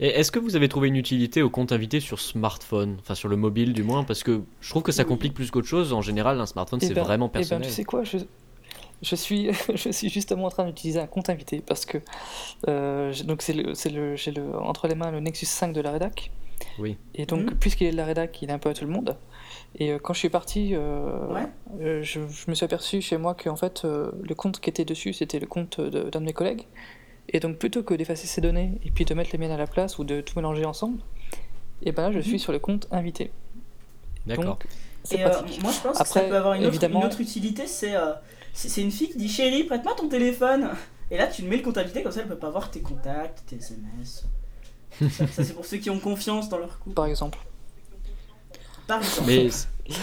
[0.00, 2.98] Et est-ce que vous avez trouvé une utilité au compte invité sur smartphone?
[3.00, 5.08] Enfin, sur le mobile du moins Parce que je trouve que ça Oui.
[5.08, 5.92] complique plus qu'autre chose.
[5.92, 7.66] En général, un smartphone, Eh c'est ben- vraiment eh ben, personnel.
[7.66, 8.18] tu sais quoi, je,
[9.02, 11.98] je, suis, je suis justement en train d'utiliser un compte invité parce que
[12.68, 15.72] euh, j'ai- donc c'est le, c'est le, j'ai le, entre les mains le Nexus 5
[15.72, 16.30] de la rédac.
[16.78, 16.96] Oui.
[17.14, 17.56] Et donc, Mhm.
[17.58, 19.16] puisqu'il est de la rédac, il est un peu à tout le monde.
[19.78, 21.46] Et euh, quand je suis parti, euh, Ouais.
[21.80, 24.84] euh, je, je me suis aperçu chez moi qu'en fait, euh, le compte qui était
[24.84, 26.62] dessus, c'était le compte de- d'un de mes collègues.
[27.28, 29.66] Et donc, plutôt que d'effacer ces données et puis de mettre les miennes à la
[29.68, 30.98] place ou de tout mélanger ensemble,
[31.82, 32.24] et ben là, je Mhm.
[32.24, 33.30] suis sur le compte invité.
[34.26, 34.58] D'accord.
[35.12, 35.28] Et euh,
[35.62, 37.94] moi je pense que ça Après, peut avoir une autre, évidemment- une autre utilité, c'est
[37.94, 38.12] euh,
[38.66, 40.70] c'est une fille qui dit chérie, prête-moi ton téléphone.
[41.10, 42.80] Et là tu le mets le compte invité, comme ça elle peut pas voir tes
[42.80, 44.24] contacts, tes SMS.
[44.98, 46.94] Ça, Ça, c'est pour ceux qui ont confiance dans leur couple.
[46.94, 47.38] Par exemple.
[48.88, 49.26] Par exemple.
[49.28, 49.48] Mais,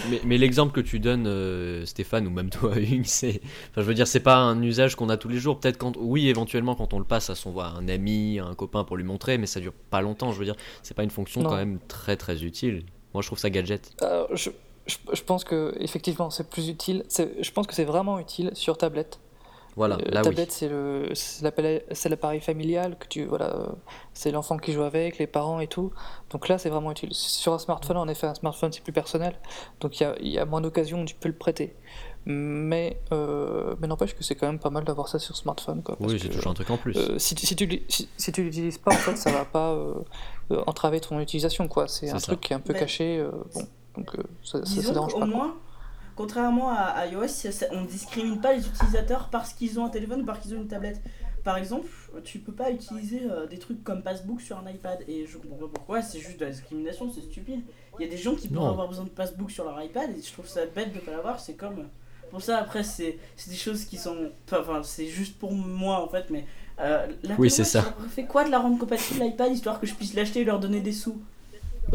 [0.09, 3.41] mais, mais l'exemple que tu donnes, euh, Stéphane, ou même toi, Hugues, c'est.
[3.71, 5.59] Enfin, je veux dire, c'est pas un usage qu'on a tous les jours.
[5.59, 5.97] Peut-être quand.
[5.97, 8.95] Oui, éventuellement, quand on le passe à son à un ami, à un copain pour
[8.95, 10.31] lui montrer, mais ça dure pas longtemps.
[10.31, 11.49] Je veux dire, c'est pas une fonction Non.
[11.49, 12.83] quand même très très utile.
[13.13, 13.91] Moi, je trouve ça gadget.
[14.01, 14.49] Euh, je,
[14.87, 17.03] je, je pense que effectivement c'est plus utile.
[17.09, 19.19] Je pense que c'est vraiment utile sur tablette.
[19.77, 23.57] Voilà, Euh, là tablette c'est l'appareil familial que tu voilà
[24.13, 25.91] c'est l'enfant qui joue avec les parents et tout.
[26.29, 27.13] Donc là c'est vraiment utile.
[27.13, 29.35] Sur un smartphone en effet un smartphone c'est plus personnel
[29.81, 31.75] donc il y a, il y a moins d'occasions où tu peux le prêter.
[32.27, 35.95] Mais euh, mais n'empêche que c'est quand même pas mal d'avoir ça sur smartphone quoi.
[35.99, 36.05] oui.
[36.07, 36.95] parce Oui, c'est toujours un truc en plus.
[36.97, 39.45] euh, si, tu- si tu l'u- si, si tu l'utilises pas en fait ça va
[39.45, 39.93] pas euh,
[40.65, 41.87] entraver ton utilisation quoi.
[41.87, 42.27] C'est C'est un ça.
[42.27, 44.93] truc qui est un peu Mais- caché euh, bon donc euh, ça, ça, ça Disons
[44.93, 45.25] dérange qu'au pas.
[45.25, 45.35] quoi.
[45.35, 45.55] moins,
[46.15, 49.89] contrairement à iOS, ça- ça- on ne discrimine pas les utilisateurs parce qu'ils ont un
[49.89, 51.01] téléphone ou parce qu'ils ont une tablette.
[51.43, 51.87] Par exemple,
[52.23, 55.57] tu peux pas utiliser euh, des trucs comme Passbook sur un iPad et je comprends
[55.57, 57.61] pas pourquoi, c'est juste de la discrimination, c'est stupide.
[57.99, 60.21] Il y a des gens qui pourraient avoir besoin de Passbook sur leur iPad et
[60.21, 61.87] je trouve ça bête de pas l'avoir, c'est comme.
[62.31, 64.31] Pour ça, après, c'est c'est des choses qui sont.
[64.51, 66.45] Enfin, c'est juste pour moi en fait, mais.
[66.79, 67.83] Euh, la Oui, c'est ça.
[67.83, 70.59] ça fait quoi de la rendre compatible l'iPad histoire que je puisse l'acheter et leur
[70.59, 71.21] donner des sous?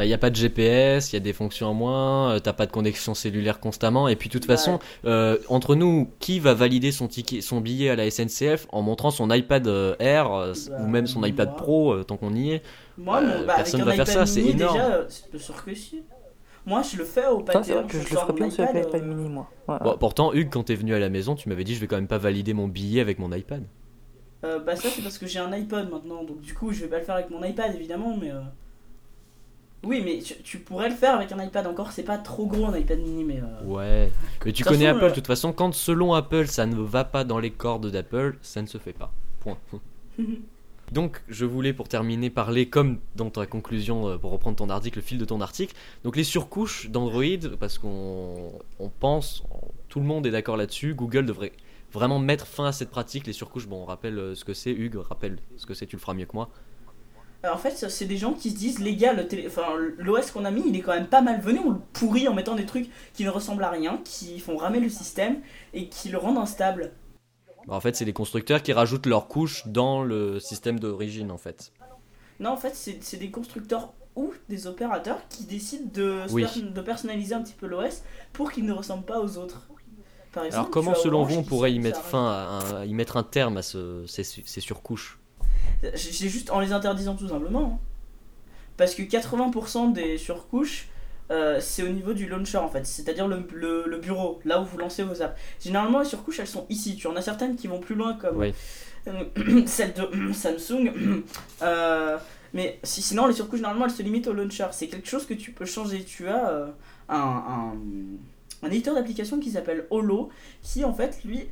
[0.01, 2.55] Bah, y a pas de GPS, il y a des fonctions en moins, euh, t'as
[2.55, 4.57] pas de connexion cellulaire constamment, et puis de toute Ouais.
[4.57, 8.81] façon, euh, entre nous, qui va valider son ticket, son billet à la SNCF en
[8.81, 11.57] montrant son iPad euh, Air Bah, ou même son iPad moi.
[11.59, 12.63] Pro, euh, tant qu'on y est
[12.97, 14.79] Moi, Euh, mon, bah, personne avec va un faire iPad ça, c'est énorme.
[14.79, 16.03] déjà, c'est bien sûr que si.
[16.65, 17.75] Moi, je le fais au Ça, c'est Panthéon.
[17.83, 19.51] vrai que je le ferais bien l'iPad euh, mini moi.
[19.69, 19.77] Ouais.
[19.85, 21.97] Bon, pourtant, Hugues, quand t'es venu à la maison, tu m'avais dit je vais quand
[21.97, 23.65] même pas valider mon billet avec mon iPad.
[24.45, 26.25] euh, bah, ça, c'est parce que j'ai un iPod maintenant.
[26.25, 28.31] Donc, du coup, je vais pas le faire avec mon iPad, évidemment, mais.
[28.31, 28.41] euh,
[29.83, 31.93] Oui, mais tu, tu pourrais le faire avec un iPad encore.
[31.93, 33.41] C'est pas trop gros un iPad mini, mais.
[33.41, 34.13] euh, Ouais.
[34.45, 37.05] Mais tu connais façon, Apple, euh, de toute façon, quand selon Apple ça ne va
[37.05, 39.13] pas dans les cordes d'Apple, ça ne se fait pas.
[39.41, 39.57] Point.
[40.93, 44.99] Donc, je voulais pour terminer parler, comme dans ta conclusion, euh, pour reprendre ton article,
[44.99, 49.45] le fil de ton article, donc les surcouches d'Android, parce qu'on on pense,
[49.89, 51.53] tout le monde est d'accord là-dessus, Google devrait
[51.93, 53.69] vraiment mettre fin à cette pratique, les surcouches.
[53.69, 56.27] Bon, on rappelle ce que c'est, Hugues, rappelle ce que c'est, tu le feras mieux
[56.27, 56.51] que moi.
[57.49, 59.47] En fait, c'est des gens qui se disent, les gars, le télé...
[59.47, 59.63] enfin,
[59.99, 61.41] l'OS qu'on a mis, il est quand même pas mal.
[61.41, 64.57] Venez, on le pourrit en mettant des trucs qui ne ressemblent à rien, qui font
[64.59, 65.39] ramer le système
[65.73, 66.93] et qui le rendent instable.
[67.67, 71.39] Bah, en fait, c'est les constructeurs qui rajoutent leurs couches dans le système d'origine, en
[71.39, 71.73] fait.
[72.41, 76.45] Non, en fait, c'est des constructeurs ou des opérateurs qui décident de, Oui.
[76.85, 79.69] personnaliser un petit peu l'OS pour qu'il ne ressemble pas aux autres.
[80.33, 82.27] Par exemple, Alors, comment, selon vous, on pourrait y mettre fin,
[82.77, 85.20] à, y mettre un terme à ce- ces, ces surcouches?
[85.83, 87.79] J'ai j'ai juste en les interdisant tout simplement.
[87.81, 87.87] hein.
[88.77, 90.89] Parce que 80% des surcouches,
[91.31, 94.65] euh, c'est au niveau du launcher en fait, c'est-à-dire le, le- le bureau, là où
[94.65, 95.39] vous lancez vos apps.
[95.63, 96.97] Généralement, les surcouches elles sont ici.
[96.97, 98.55] Tu en as certaines qui vont plus loin, comme Oui.
[99.09, 99.25] euh,
[99.67, 100.93] celle de Samsung.
[101.63, 102.17] Euh,
[102.53, 104.67] mais si, sinon, les surcouches normalement elles se limitent au launcher.
[104.73, 106.03] C'est quelque chose que tu peux changer.
[106.05, 106.67] Tu as euh,
[107.09, 107.75] un, un,
[108.67, 110.31] un éditeur d'application qui s'appelle Holo,
[110.63, 111.49] qui en fait lui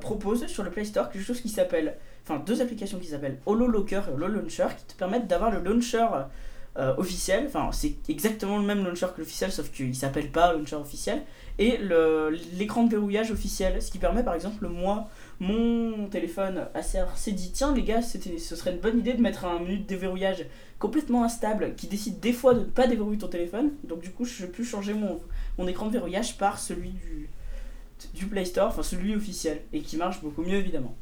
[0.00, 1.96] propose sur le Play Store quelque chose qui s'appelle
[2.30, 5.60] enfin deux applications qui s'appellent Holo Locker et Holo Launcher qui te permettent d'avoir le
[5.60, 6.06] launcher
[6.78, 10.76] euh, officiel, enfin c'est exactement le même launcher que l'officiel sauf qu'il s'appelle pas launcher
[10.76, 11.22] officiel,
[11.58, 11.78] et
[12.56, 15.08] l'écran de verrouillage officiel, ce qui permet par exemple moi,
[15.40, 19.44] mon téléphone ACR s'est dit tiens les gars ce serait une bonne idée de mettre
[19.46, 20.46] un menu de déverrouillage
[20.78, 24.24] complètement instable qui décide des fois de ne pas déverrouiller ton téléphone, donc du coup
[24.24, 25.20] je peux changer mon,
[25.58, 27.28] mon écran de verrouillage par celui du,
[28.14, 30.94] du Play Store, enfin celui officiel, et qui marche beaucoup mieux évidemment.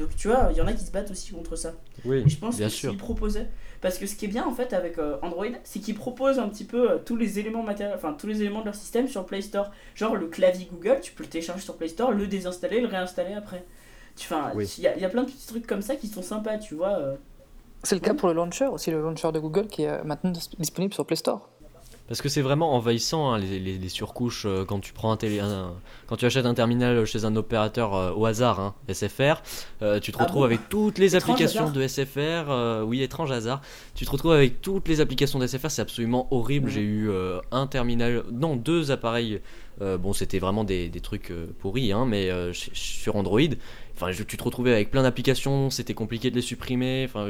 [0.00, 1.72] Donc tu vois, il y en a qui se battent aussi contre ça.
[2.04, 2.90] Oui, Et je pense bien que sûr.
[2.90, 3.48] s'ils proposaient,
[3.80, 6.48] parce que ce qui est bien en fait avec euh, Android, c'est qu'ils proposent un
[6.48, 9.26] petit peu euh, tous les éléments matériels, enfin tous les éléments de leur système sur
[9.26, 9.70] Play Store.
[9.94, 13.34] Genre le clavier Google, tu peux le télécharger sur Play Store, le désinstaller, le réinstaller
[13.34, 13.64] après.
[14.18, 14.74] Enfin, il Oui.
[14.80, 16.74] y, a, il y a plein de petits trucs comme ça qui sont sympas, tu
[16.74, 16.98] vois.
[16.98, 17.16] euh.
[17.82, 18.16] C'est le cas Oui.
[18.18, 21.16] pour le launcher, aussi le launcher de Google qui est maintenant dis- disponible sur Play
[21.16, 21.48] Store.
[22.10, 25.16] Parce que c'est vraiment envahissant hein, les, les- les surcouches euh, quand tu prends un
[25.16, 25.72] télé, un-
[26.08, 29.40] quand tu achètes un terminal chez un opérateur euh, au hasard, hein, SFR,
[29.82, 31.72] euh, tu te Ah retrouves bon avec toutes les Étrange applications hasard.
[31.72, 33.62] de SFR, oui étrange hasard,
[33.94, 36.66] tu te retrouves avec toutes les applications de SFR, c'est absolument horrible.
[36.66, 36.72] Mhm.
[36.74, 37.10] J'ai eu
[37.52, 39.40] un terminal, non deux appareils,
[39.80, 43.40] bon c'était vraiment des, des trucs pourris, hein, mais euh, sur Android.
[44.00, 47.04] Enfin, je- tu te retrouvais avec plein d'applications, c'était compliqué de les supprimer.
[47.06, 47.28] Enfin,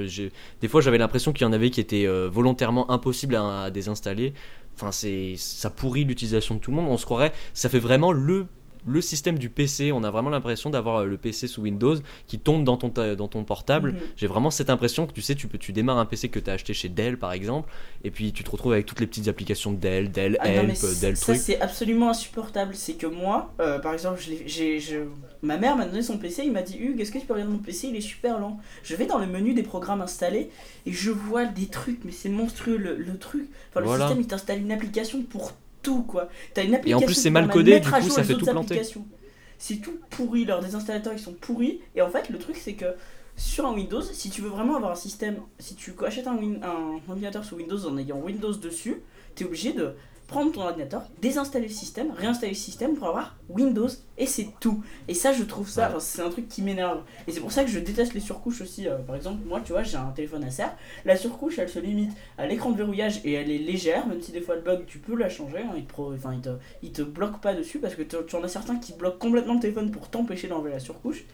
[0.60, 3.70] des fois, j'avais l'impression qu'il y en avait qui étaient euh, volontairement impossibles à, à
[3.70, 4.34] désinstaller.
[4.76, 6.86] Enfin, c'est ça pourrit l'utilisation de tout le monde.
[6.88, 8.46] On se croirait, ça fait vraiment le
[8.86, 9.92] le système du PC.
[9.92, 13.28] On a vraiment l'impression d'avoir euh, le PC sous Windows qui tombe dans ton dans
[13.28, 13.92] ton portable.
[13.92, 13.98] Mhm.
[14.16, 16.50] J'ai vraiment cette impression que tu sais, tu peux tu démarres un PC que tu
[16.50, 17.70] as acheté chez Dell par exemple,
[18.04, 20.74] et puis tu te retrouves avec toutes les petites applications de Dell, Dell Ah Help,
[20.76, 21.36] c- Dell ça truc.
[21.38, 22.74] c'est absolument insupportable.
[22.74, 24.96] C'est que moi, euh, par exemple, j'ai, je-
[25.42, 27.52] ma mère m'a donné son PC, il m'a dit Hugues, est-ce que tu peux regarder
[27.52, 28.58] mon PC Il est super lent.
[28.82, 30.50] Je vais dans le menu des programmes installés
[30.86, 33.48] et je vois des trucs, mais c'est monstrueux le, le truc.
[33.70, 34.06] Enfin, le Voilà.
[34.06, 36.28] système il t'installe une application pour tout quoi.
[36.54, 38.74] T'as une application plus, c'est mal codé, du coup, ça fait tout planter.
[39.58, 41.80] C'est tout pourri, leurs désinstallateurs ils sont pourris.
[41.94, 42.86] Et en fait, le truc c'est que
[43.36, 46.60] sur un Windows, si tu veux vraiment avoir un système, si tu achètes un, Win-
[46.62, 48.96] un ordinateur sous Windows en ayant Windows dessus,
[49.34, 49.94] tu es obligé de
[50.30, 54.82] prendre ton ordinateur, désinstaller le système, réinstaller le système pour avoir Windows et c'est tout.
[55.08, 55.96] Et ça, je trouve ça, Ouais.
[55.98, 57.02] c'est un truc qui m'énerve.
[57.26, 58.88] Et c'est pour ça que je déteste les surcouches aussi.
[58.88, 60.66] Euh, par exemple, moi, tu vois, j'ai un téléphone Acer.
[61.04, 64.30] La surcouche, elle se limite à l'écran de verrouillage et elle est légère, même si
[64.32, 65.58] des fois elle bug, tu peux la changer.
[65.58, 66.50] hein, il, te pro- enfin, il, te,
[66.82, 69.54] il te bloque pas dessus parce que tu tu en as certains qui bloquent complètement
[69.54, 71.24] le téléphone pour t'empêcher d'enlever la surcouche.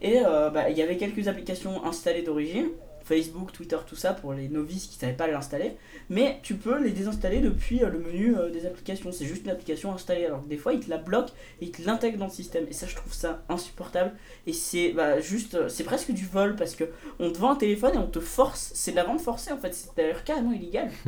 [0.00, 2.66] Et euh, bah, il y avait quelques applications installées d'origine.
[3.06, 5.76] Facebook, Twitter, tout ça pour les novices qui savaient pas l'installer.
[6.10, 9.12] Mais tu peux les désinstaller depuis euh, le menu euh, des applications.
[9.12, 10.26] C'est juste une application installée.
[10.26, 12.66] Alors que des fois, ils te la bloquent et ils te l'intègrent dans le système.
[12.68, 14.12] Et ça, je trouve ça insupportable.
[14.46, 16.84] Et c'est bah, juste, euh, c'est presque du vol parce que
[17.18, 18.72] on te vend un téléphone et on te force.
[18.74, 19.74] C'est de la vente forcée en fait.
[19.74, 20.90] C'est d'ailleurs carrément illégal.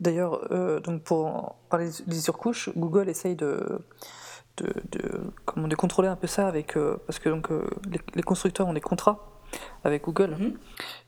[0.00, 3.80] D'ailleurs, euh, donc pour parler des surcouches, Google essaye de,
[4.56, 8.00] de, de, comment, de contrôler un peu ça avec euh, parce que donc euh, les,
[8.14, 9.39] les constructeurs ont des contrats
[9.84, 10.58] avec Google Mhm.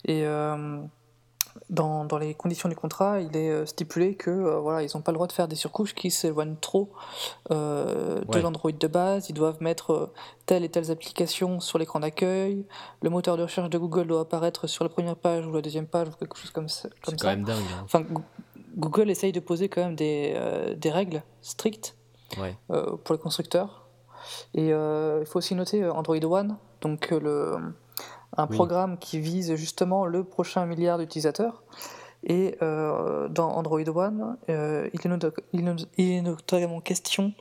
[0.06, 0.80] et euh,
[1.68, 5.02] dans, dans les conditions du contrat, il est euh, stipulé que euh, voilà, ils n'ont
[5.02, 6.90] pas le droit de faire des surcouches qui s'éloignent trop
[7.50, 9.28] euh, de l'Android de base.
[9.28, 10.12] Ils doivent mettre euh,
[10.46, 12.64] telle et telle application sur l'écran d'accueil.
[13.02, 15.86] Le moteur de recherche de Google doit apparaître sur la première page ou la deuxième
[15.86, 16.88] page ou quelque chose comme ça.
[17.06, 17.58] C'est quand même dingue.
[17.74, 17.82] hein.
[17.84, 18.22] Enfin, Goo-
[18.76, 20.34] Google essaye de poser quand même des,
[20.78, 21.96] des règles strictes
[22.40, 22.56] Ouais.
[22.68, 23.86] pour les constructeurs.
[24.54, 27.56] Et il faut aussi noter Android One, donc le,
[28.36, 28.56] un Oui.
[28.56, 31.62] programme qui vise justement le prochain milliard d'utilisateurs.
[32.24, 36.80] Et euh, dans Android One, euh, il, est not- il est not- il est notamment
[36.80, 37.34] question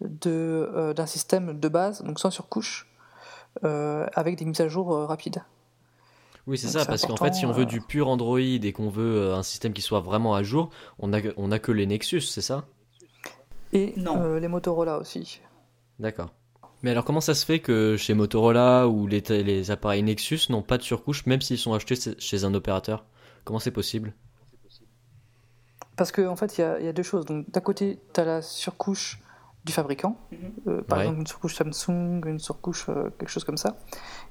[0.00, 2.86] de, euh, d'un système de base, donc sans surcouche,
[3.64, 5.42] euh, avec des mises à jour euh, rapides.
[6.46, 8.38] Oui, c'est Donc ça, c'est parce qu'en fait, si on veut euh, du pur Android
[8.38, 11.72] et qu'on veut un système qui soit vraiment à jour, on a, on a que
[11.72, 12.64] les Nexus, c'est ça?
[13.72, 14.22] Et Non.
[14.22, 15.40] euh, les Motorola aussi.
[15.98, 16.30] D'accord.
[16.82, 20.62] Mais alors, comment ça se fait que chez Motorola ou les, les appareils Nexus n'ont
[20.62, 23.04] pas de surcouche, même s'ils sont achetés chez- un opérateur?
[23.44, 24.14] Comment c'est possible?
[25.96, 27.26] Parce qu'en en fait, il y, a- il y a deux choses.
[27.26, 29.20] Donc, d'un côté, tu as la surcouche
[29.64, 30.38] du fabricant, Mhm.
[30.68, 31.04] euh, par Ouais.
[31.04, 33.76] exemple une surcouche Samsung, une surcouche euh, quelque chose comme ça.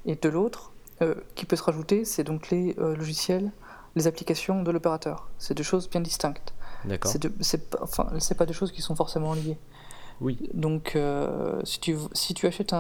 [0.06, 0.72] Et de l'autre,
[1.04, 3.52] euh, qui peut se rajouter, c'est donc les euh, logiciels,
[3.96, 5.30] les applications de l'opérateur.
[5.38, 6.54] C'est deux choses bien distinctes.
[6.86, 7.12] D'accord.
[7.12, 9.58] C'est deux- c'est pas, enfin, c'est pas deux choses qui sont forcément liées.
[10.22, 10.38] Oui.
[10.54, 12.78] Donc, euh, si, tu, si tu achètes un,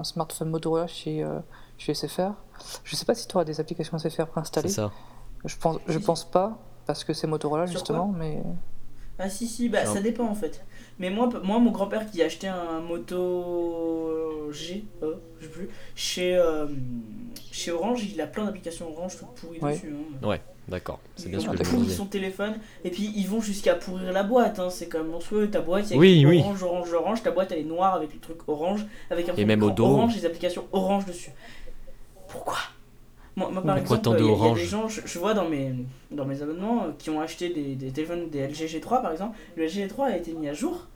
[0.00, 1.38] un smartphone Motorola chez, euh,
[1.78, 2.32] chez SFR,
[2.84, 4.68] je sais pas si tu auras des applications SFR C'est préinstallées.
[4.68, 4.90] ça.
[5.44, 8.42] Je pense, je pense pas, parce que c'est Motorola Sur justement, mais.
[9.18, 9.92] Ah si si bah Non.
[9.94, 10.64] ça dépend en fait.
[10.98, 15.68] Mais moi moi mon grand-père qui a acheté un moto G euh, je sais plus
[15.94, 16.66] chez euh,
[17.50, 19.74] chez Orange, il a plein d'applications Orange toutes pourries Ouais.
[19.74, 20.26] dessus hein.
[20.26, 21.00] Ouais, d'accord.
[21.16, 24.22] C'est bien Ils ce que je son téléphone et puis ils vont jusqu'à pourrir la
[24.22, 24.70] boîte hein.
[24.70, 26.38] c'est quand même monstrueux ta boîte il y a Oui, oui.
[26.40, 29.44] orange orange orange ta boîte elle est noire avec le truc orange avec un Et
[29.44, 29.84] même au dos.
[29.84, 31.30] orange les applications orange dessus.
[32.28, 32.56] Pourquoi?
[33.36, 34.58] Moi, moi, par Pourquoi exemple, tant de il y a- il y a orange?
[34.60, 35.72] des gens, je, je vois dans mes,
[36.10, 39.36] dans mes abonnements, euh, qui ont acheté des, des téléphones, des LG G3 par exemple.
[39.56, 40.86] Le LG G3 a été mis à jour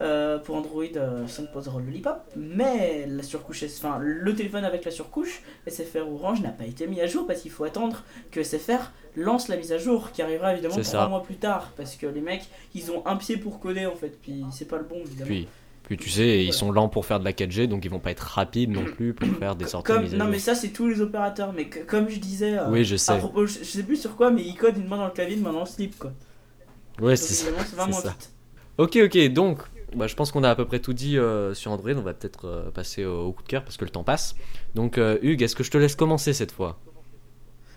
[0.00, 5.42] euh, pour Android euh, 5.0 Lollipop, mais la surcouche, enfin le téléphone avec la surcouche
[5.66, 9.48] SFR Orange n'a pas été mis à jour parce qu'il faut attendre que SFR lance
[9.48, 11.08] la mise à jour qui arrivera évidemment trois ça.
[11.08, 12.44] mois plus tard parce que les mecs
[12.74, 15.26] ils ont un pied pour coder en fait, puis c'est pas le bon évidemment.
[15.26, 15.48] Puis,
[15.82, 18.12] Puis tu sais, ils sont lents pour faire de la 4G, donc ils vont pas
[18.12, 20.86] être rapides non plus pour faire des sorties Comme, à non mais ça c'est tous
[20.86, 23.18] les opérateurs, mais que- comme je disais, euh, Oui, je à sais.
[23.18, 25.34] propos- je, je sais plus sur quoi, mais ils codent une main dans le clavier,
[25.36, 26.12] une main dans le slip quoi.
[27.00, 27.46] Ouais, c'est ça.
[27.48, 28.10] évidemment, c'est vraiment c'est ça.
[28.10, 28.30] vite.
[28.76, 29.58] Ok, ok, donc
[29.94, 31.90] bah, je pense qu'on a à peu près tout dit euh, sur Android.
[31.96, 34.34] On va peut-être euh, passer au, au coup de cœur parce que le temps passe.
[34.74, 36.78] Donc, euh, Hugues, est-ce que je te laisse commencer cette fois?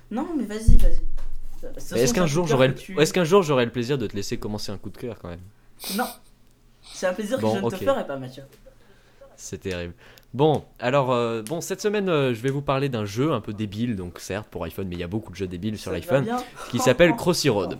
[0.10, 1.00] Non mais vas-y, vas-y.
[1.98, 2.76] Est-ce qu'un un jour j'aurai le...
[2.76, 5.18] tu- est-ce qu'un jour j'aurai le plaisir de te laisser commencer un coup de cœur
[5.22, 5.40] quand même?
[5.96, 6.06] Non.
[6.82, 8.44] C'est un plaisir Bon, que je ne te ferai pas, Mathieu.
[9.38, 9.94] C'est terrible.
[10.34, 13.54] Bon, alors, euh, bon, cette semaine, euh, je vais vous parler d'un jeu un peu
[13.54, 16.26] débile, donc certes pour iPhone, mais il y a beaucoup de jeux débiles sur l'iPhone,
[16.72, 17.78] qui s'appelle Crossy Road.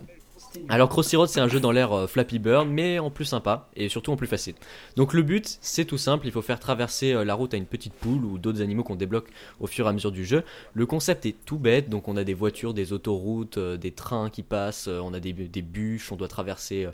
[0.68, 3.68] Alors Crossy Road c'est un jeu dans l'air euh, Flappy Bird mais en plus sympa
[3.76, 4.54] et surtout en plus facile.
[4.96, 7.66] Donc le but c'est tout simple, il faut faire traverser euh, la route à une
[7.66, 9.28] petite poule ou d'autres animaux qu'on débloque
[9.60, 10.44] au fur et à mesure du jeu.
[10.74, 14.30] Le concept est tout bête, donc on a des voitures, des autoroutes, euh, des trains
[14.30, 16.88] qui passent, on a des bûches, on doit traverser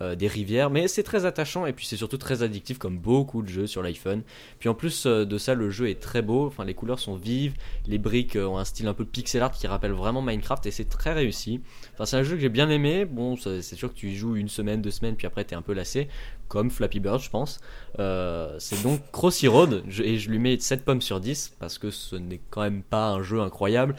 [0.00, 3.42] euh, des rivières, mais c'est très attachant et puis c'est surtout très addictif comme beaucoup
[3.42, 4.22] de jeux sur l'iPhone.
[4.58, 7.14] Puis en plus euh, de ça le jeu est très beau, enfin les couleurs sont
[7.14, 7.54] vives,
[7.86, 10.72] les briques euh, ont un style un peu pixel art qui rappelle vraiment Minecraft et
[10.72, 11.60] c'est très réussi.
[11.92, 13.04] Enfin, c'est un jeu que j'ai bien aimé.
[13.04, 15.62] Bon, c'est sûr que tu y joues une semaine, deux semaines, puis après t'es un
[15.62, 16.08] peu lassé,
[16.48, 17.60] comme Flappy Bird, je pense.
[17.96, 22.16] C'est donc Crossy Road, et je lui mets 7 pommes sur 10 parce que ce
[22.16, 23.94] n'est quand même pas un jeu incroyable.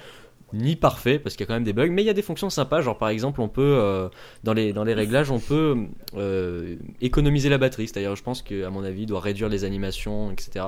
[0.56, 2.22] Ni parfait parce qu'il y a quand même des bugs, mais il y a des
[2.22, 2.82] fonctions sympas.
[2.82, 4.08] Genre par exemple, on peut euh,
[4.44, 5.76] dans les dans les réglages, on peut
[6.16, 7.88] euh, économiser la batterie.
[7.88, 10.66] C'est-à-dire, je pense qu'à mon avis, il doit réduire les animations, etc.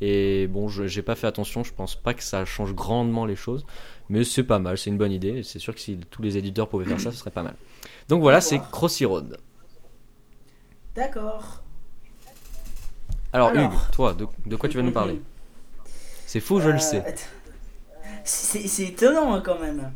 [0.00, 1.64] Et bon, j'ai pas fait attention.
[1.64, 3.66] Je pense pas que ça change grandement les choses.
[4.08, 5.42] Mais c'est pas mal, c'est une bonne idée.
[5.42, 7.54] C'est sûr que si tous les éditeurs pouvaient faire ça, ce serait pas mal.
[8.08, 8.60] Donc voilà, c'est.
[8.70, 9.36] Crossy Road.
[10.94, 11.62] D'accord.
[13.32, 13.72] Alors, Alors.
[13.72, 15.20] Hugues, toi, de, de quoi tu vas nous parler?
[16.26, 17.02] C'est fou, je Euh, le sais.
[18.24, 19.92] C'est c'est étonnant hein, quand même.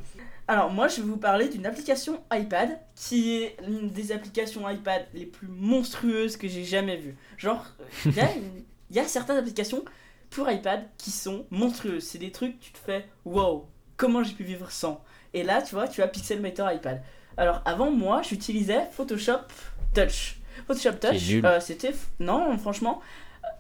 [0.46, 5.06] Alors moi je vais vous parler d'une application iPad qui est l'une des applications iPad
[5.14, 7.16] les plus monstrueuses que j'ai jamais vues.
[7.36, 7.64] Genre,
[8.04, 9.82] il y, y a certaines applications
[10.30, 12.04] pour iPad qui sont monstrueuses.
[12.04, 13.66] C'est des trucs, tu te fais wow,
[13.96, 15.02] comment j'ai pu vivre sans?
[15.32, 17.02] Et là tu vois, tu as Pixelmator iPad.
[17.36, 19.40] Alors avant moi j'utilisais Photoshop
[19.94, 20.38] Touch.
[20.66, 21.94] Photoshop Touch, euh, c'était...
[22.20, 23.00] Non franchement,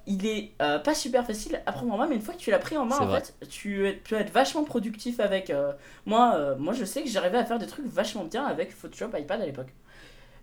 [0.08, 2.50] il est euh, pas super facile à prendre en main, mais une fois que tu
[2.50, 3.20] l'as pris en main, en vrai.
[3.20, 5.50] fait, tu, vas être vachement productif avec.
[5.50, 5.72] euh,
[6.06, 9.10] moi, euh, moi, je sais que j'arrivais à faire des trucs vachement bien avec Photoshop
[9.14, 9.68] iPad à l'époque.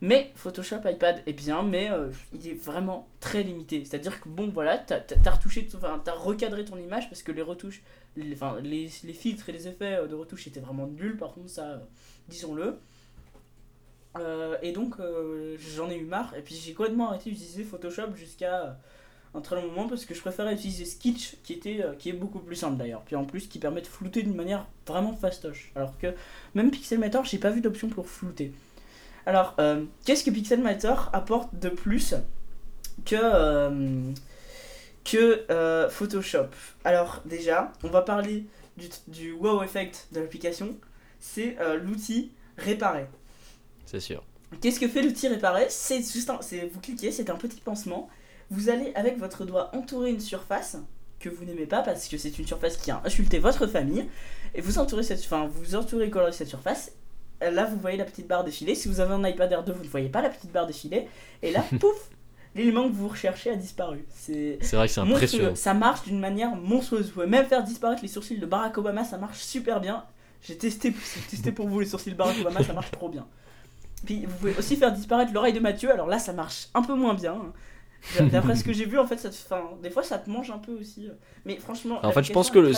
[0.02, 1.90] Mais Photoshop iPad est bien, mais
[2.34, 3.84] il est vraiment très limité.
[3.86, 7.42] C'est-à-dire que bon, voilà, t'as as retouché, enfin, t'as recadré ton image parce que les
[7.42, 7.82] retouches,
[8.16, 11.18] les, enfin, les, les filtres et les effets de retouche étaient vraiment nuls.
[11.18, 11.82] Par contre, ça,
[12.28, 12.78] disons-le.
[14.62, 14.96] Et donc,
[15.76, 16.36] j'en ai eu marre.
[16.38, 18.78] Et puis, j'ai complètement arrêté d'utiliser Photoshop jusqu'à
[19.36, 22.14] un très long moment parce que je préférais utiliser Sketch qui, était, euh, qui est
[22.14, 23.02] beaucoup plus simple d'ailleurs.
[23.02, 25.72] Puis en plus, qui permet de flouter d'une manière vraiment fastoche.
[25.76, 26.14] Alors que
[26.54, 28.54] même Pixelmator, j'ai pas vu d'option pour flouter.
[29.26, 32.16] Alors, euh, qu'est-ce que Pixelmator apporte de plus
[33.06, 34.12] que, euh,
[35.04, 36.50] que Photoshop?
[36.84, 38.46] Alors, déjà, on va parler
[38.78, 40.76] du, du wow effect de l'application.
[41.20, 43.08] C'est l'outil réparer.
[43.88, 44.24] C'est sûr.
[44.62, 46.40] Qu'est-ce que fait l'outil réparer C'est juste un,
[46.72, 48.10] vous cliquez, c'est un petit pansement.
[48.52, 50.78] Vous allez avec votre doigt entourer une surface
[51.20, 54.06] que vous n'aimez pas parce que c'est une surface qui a insulté votre famille
[54.54, 56.92] et vous entourez cette, enfin vous entourez colorez cette surface.
[57.42, 58.76] Là vous voyez la petite barre défiler.
[58.76, 61.08] Si vous avez un iPad R2 vous ne voyez pas la petite barre défiler
[61.42, 62.10] et là pouf
[62.54, 64.06] l'élément que vous recherchez a disparu.
[64.14, 65.56] C'est C'est vrai que c'est impressionnant.
[65.56, 67.08] Ça marche d'une manière monstrueuse.
[67.08, 70.06] Vous pouvez même faire disparaître les sourcils de Barack Obama, ça marche super bien.
[70.42, 73.26] J'ai testé, j'ai testé pour vous les sourcils de Barack Obama, ça marche trop bien.
[74.06, 76.94] Puis vous pouvez aussi faire disparaître l'oreille de Mathieu, alors là ça marche un peu
[76.94, 77.34] moins bien.
[77.34, 77.54] hein.
[78.32, 80.52] D'après ce que j'ai vu, en fait, ça te, enfin, des fois ça te mange
[80.52, 81.10] un peu aussi.
[81.46, 82.74] Mais franchement, En fait, je pense que le-.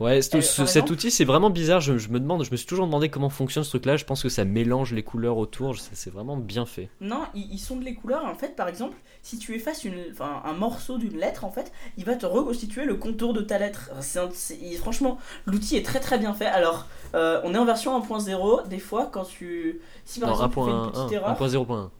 [0.00, 1.80] Ouais, Euh, ce- cet exemple outil c'est vraiment bizarre.
[1.80, 3.96] Je, je me demande, je me suis toujours demandé comment fonctionne ce truc-là.
[3.96, 5.76] Je pense que ça mélange les couleurs autour.
[5.78, 6.88] C'est vraiment bien fait.
[7.00, 8.24] Non, ils, ils sont de les couleurs.
[8.24, 11.70] En fait, par exemple, si tu effaces une, enfin, un morceau d'une lettre, en fait,
[11.96, 13.90] il va te reconstituer le contour de ta lettre.
[13.96, 14.30] Un-
[14.78, 16.46] franchement, l'outil est très très bien fait.
[16.46, 18.66] Alors, euh, on est en version 1.0.
[18.66, 19.80] Des fois, quand tu.
[20.04, 21.36] Si par Non, exemple, tu fais une petite 1.1, erreur.
[21.36, 21.90] 1.0.1.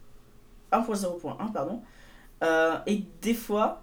[0.72, 1.80] 1.0.1, pardon.
[2.42, 3.82] Euh, et des fois,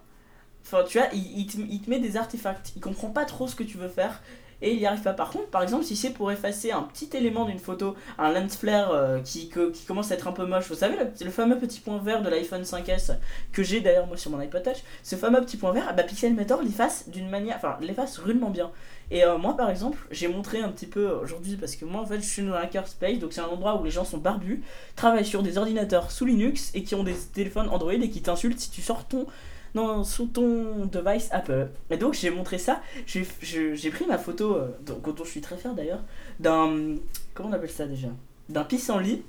[0.88, 2.72] tu vois, il, te, met des artefacts.
[2.76, 4.22] Il comprend pas trop ce que tu veux faire
[4.64, 5.12] et il y arrive pas.
[5.12, 8.56] Par contre, par exemple, si c'est pour effacer un petit élément d'une photo, un lens
[8.56, 11.30] flare euh, qui, co- qui commence à être un peu moche, vous savez, le, le
[11.32, 13.12] fameux petit point vert de l'iPhone 5S
[13.52, 16.04] que j'ai d'ailleurs moi sur mon iPod Touch, ce fameux petit point vert, ah bah,
[16.04, 18.70] Pixelmator l'efface d'une manière, enfin, l'efface rudement bien.
[19.12, 22.06] Et euh, moi, par exemple, j'ai montré un petit peu aujourd'hui parce que moi, en
[22.06, 24.62] fait, je suis dans un hackerspace, donc c'est un endroit où les gens sont barbus
[24.96, 28.58] travaillent sur des ordinateurs sous Linux et qui ont des téléphones Android et qui t'insultent
[28.58, 29.26] si tu sors ton
[29.74, 31.68] non, sous ton device Apple.
[31.90, 35.74] Et donc j'ai montré ça, j'ai pris ma photo, euh, dont je suis très fier
[35.74, 36.02] d'ailleurs,
[36.40, 36.96] d'un...
[37.34, 38.08] Comment on appelle ça déjà?
[38.48, 39.22] D'un pissenlit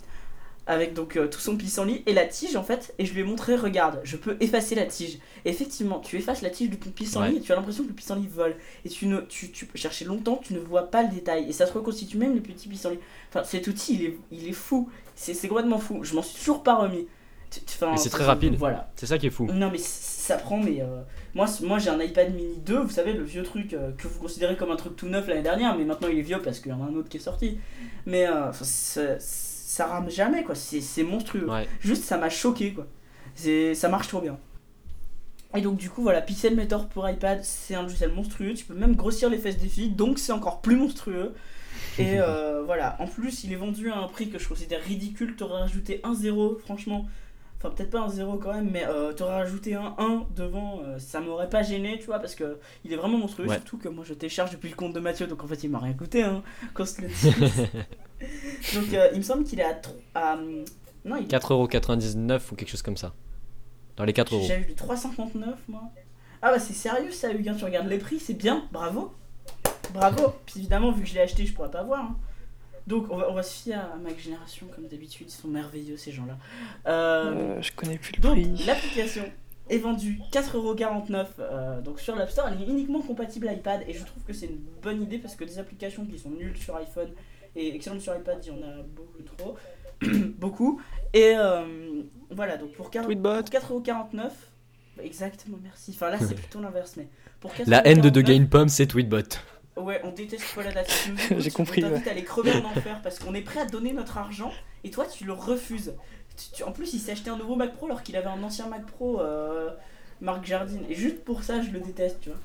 [0.66, 3.24] avec donc euh, tout son pissenlit et la tige en fait et je lui ai
[3.26, 5.20] montré regarde je peux effacer la tige.
[5.46, 7.38] Et effectivement tu effaces la tige de ton pissenlit Ouais.
[7.38, 8.56] et tu as l'impression que le pissenlit vole.
[8.86, 11.50] Et tu, ne, tu, tu peux chercher longtemps tu ne vois pas le détail.
[11.50, 13.00] Et ça se reconstitue même les petits pissenlits
[13.30, 14.90] enfin cet outil il est, il est fou.
[15.16, 16.04] C'est complètement fou.
[16.04, 17.08] Je m'en suis toujours pas remis.
[17.76, 18.56] Enfin, c'est très rapide.
[18.56, 18.90] voilà.
[18.96, 19.46] C'est ça qui est fou.
[19.46, 21.02] non mais ça prend mais euh,
[21.36, 24.20] moi moi j'ai un iPad mini 2 vous savez le vieux truc euh, que vous
[24.20, 26.72] considérez comme un truc tout neuf l'année dernière mais maintenant il est vieux parce qu'il
[26.72, 27.60] y en a un autre qui est sorti.
[28.08, 28.52] Mais euh,
[29.74, 30.56] ça, rame jamais quoi.
[30.56, 31.50] C'est monstrueux.
[31.50, 31.68] Ouais.
[31.80, 32.88] juste ça m'a choqué quoi.
[33.36, 34.38] C'est ça marche trop bien.
[35.56, 37.44] Et donc du coup voilà Pixelmator pour iPad.
[37.44, 38.54] C'est un logiciel monstrueux.
[38.54, 41.34] Tu peux même grossir les fesses des filles donc c'est encore plus monstrueux.
[41.98, 42.96] Et euh, voilà.
[43.00, 45.36] En plus il est vendu à un prix que je considère ridicule.
[45.36, 47.08] T'aurais rajouté un 0 franchement
[47.64, 51.00] Enfin, peut-être pas un 0 quand même, mais euh, t'aurais rajouté un 1 devant, euh,
[51.00, 53.48] ça m'aurait pas gêné, tu vois, parce que il est vraiment monstrueux.
[53.48, 53.56] Ouais.
[53.56, 55.80] Surtout que moi je télécharge depuis le compte de Mathieu, donc en fait il m'a
[55.80, 56.44] rien coûté, hein,
[56.74, 57.08] qu'on se le
[58.76, 59.66] donc euh, il me semble qu'il est
[60.14, 60.34] à.
[60.34, 60.66] hum,
[61.06, 63.14] non, il est 4,99€ ou quelque chose comme ça.
[63.96, 64.44] Dans les 4 euros.
[64.46, 65.84] J'ai eu du 3,59 moi.
[66.42, 69.14] Ah bah c'est sérieux ça, Hugues, hein, tu regardes les prix, c'est bien, bravo.
[69.94, 70.34] Bravo.
[70.46, 72.02] Puis évidemment, vu que je l'ai acheté, je pourrais pas voir.
[72.02, 72.18] hein.
[72.88, 75.98] Donc on va, on va se fier à Mac Génération comme d'habitude, ils sont merveilleux
[75.98, 76.38] ces gens-là.
[76.88, 78.66] Euh, Euh, je connais plus le donc prix.
[78.66, 79.24] l'application
[79.70, 84.04] est vendue 4,49€ euh, donc sur l'App Store, elle est uniquement compatible iPad et je
[84.04, 87.10] trouve que c'est une bonne idée parce que des applications qui sont nulles sur iPhone
[87.56, 89.56] et excellentes sur iPad, il y en a beaucoup trop.
[90.38, 90.82] beaucoup.
[91.14, 93.44] Et euh, voilà, donc pour 4 Tweetbot.
[93.44, 94.12] pour 4,49€.
[94.14, 95.92] bah, Exactement, merci.
[95.96, 97.08] Enfin là c'est plutôt l'inverse, mais
[97.40, 99.20] pour La haine de De 4,49€, Game Pomme, c'est Tweetbot.
[99.78, 101.18] Ouais, on déteste pas la attitude.
[101.40, 103.92] J'ai compris, On t'invite à aller crever en enfer parce qu'on est prêt à donner
[103.94, 104.52] notre argent
[104.84, 105.94] et toi tu le refuses.
[106.38, 108.42] Tu- tu- en plus, il s'est acheté un nouveau Mac Pro alors qu'il avait un
[108.44, 109.70] ancien Mac Pro, euh,
[110.22, 110.82] Marc Jardine.
[110.90, 112.40] Et juste pour ça, je le déteste, tu vois.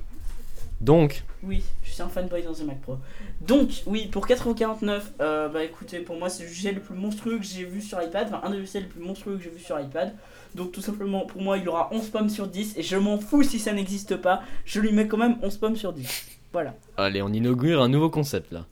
[0.81, 2.99] Donc, Oui, je suis un fanboy dans un Mac Pro.
[3.41, 7.39] Donc, oui, pour 4,49€, euh, bah écoutez, pour moi, c'est le logiciel le plus monstrueux
[7.39, 8.29] que j'ai vu sur iPad.
[8.29, 10.15] Enfin, un des logiciels les plus monstrueux que j'ai vu sur iPad.
[10.55, 12.75] Donc, tout simplement, pour moi, il aura 11 pommes sur 10.
[12.77, 14.43] Et je m'en fous si ça n'existe pas.
[14.65, 16.27] Je lui mets quand même 11 pommes sur 10.
[16.53, 16.75] Voilà.
[16.97, 18.67] allez, on inaugure un nouveau concept là.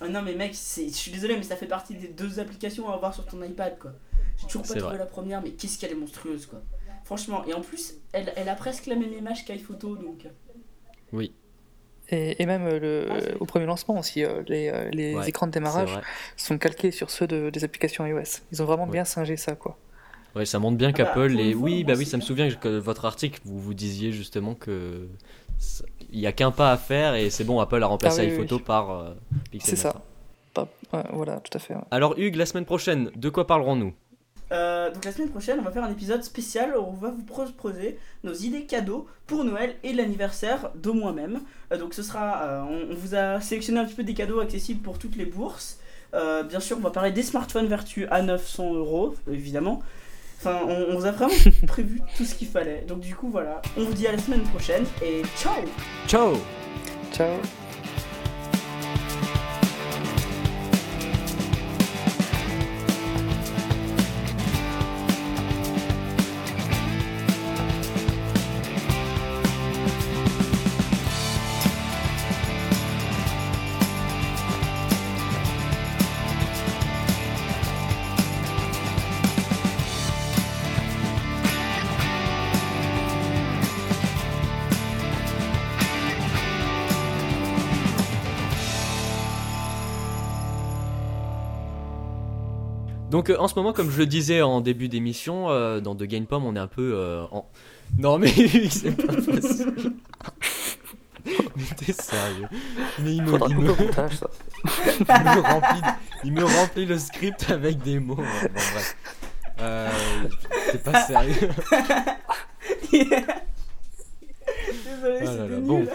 [0.00, 2.94] Ah non mais mec, je suis désolé mais ça fait partie des deux applications à
[2.94, 3.92] avoir sur ton iPad quoi.
[4.38, 4.98] J'ai toujours pas trouvé vrai.
[4.98, 6.60] la première mais qu'est-ce qu'elle est monstrueuse quoi.
[7.04, 10.26] Franchement, et en plus, elle, elle a presque la même image qu'iPhoto donc...
[11.14, 11.26] euh,
[12.10, 15.28] Et, et même euh, le, Ah, au premier lancement aussi, euh, les, euh, les Ouais,
[15.28, 15.90] écrans de démarrage
[16.36, 18.40] sont calqués sur ceux de- des applications iOS.
[18.52, 18.92] Ils ont vraiment Ouais.
[18.92, 19.78] bien singé ça, quoi.
[20.34, 22.68] Ouais, ça montre bien Ah bah, qu'Apple et oui, bah oui, ça me souvient que
[22.78, 25.06] votre article, vous vous disiez justement que
[25.58, 25.84] ça-
[26.14, 28.32] il y a qu'un pas à faire et c'est bon, Apple a remplacé Ah oui,
[28.32, 28.62] iPhoto oui.
[28.62, 29.14] par euh,
[29.60, 29.92] C'est ça.
[29.92, 30.02] Pixelmator.
[30.54, 31.74] Pas- ouais, voilà, tout à fait.
[31.74, 31.80] ouais.
[31.90, 33.92] Alors Hugues, la semaine prochaine, de quoi parlerons-nous?
[34.52, 37.24] Euh, donc la semaine prochaine, on va faire un épisode spécial où on va vous
[37.24, 41.40] proposer nos idées cadeaux pour Noël et l'anniversaire de moi-même.
[41.72, 44.40] Euh, donc ce sera, euh, on, on vous a sélectionné un petit peu des cadeaux
[44.40, 45.78] accessibles pour toutes les bourses.
[46.14, 49.82] Euh, bien sûr, on va parler des smartphones Vertu à 900 euros, évidemment.
[50.46, 51.32] Enfin, on, on vous a vraiment
[51.66, 52.84] prévu tout ce qu'il fallait.
[52.86, 55.54] Donc du coup, voilà, on vous dit à la semaine prochaine et ciao!
[56.06, 56.34] Ciao!
[57.12, 57.38] Ciao
[93.24, 96.02] Donc euh, en ce moment, comme je le disais en début d'émission, euh, dans The
[96.02, 97.46] Game Pom, on est un peu euh, en...
[97.98, 98.28] Non mais
[98.70, 99.92] c'est pas possible.
[101.56, 102.48] mais t'es sérieux
[102.98, 104.28] Mais il me, Faudra il couper me- au montage, ça.
[104.64, 105.80] il me remplit,
[106.24, 108.16] il me remplit le script avec des mots.
[108.16, 108.22] Bon,
[108.52, 108.96] bref.
[109.60, 109.88] Euh,
[110.72, 111.48] t'es pas sérieux.
[114.84, 115.86] Désolé, Ah là là, bon.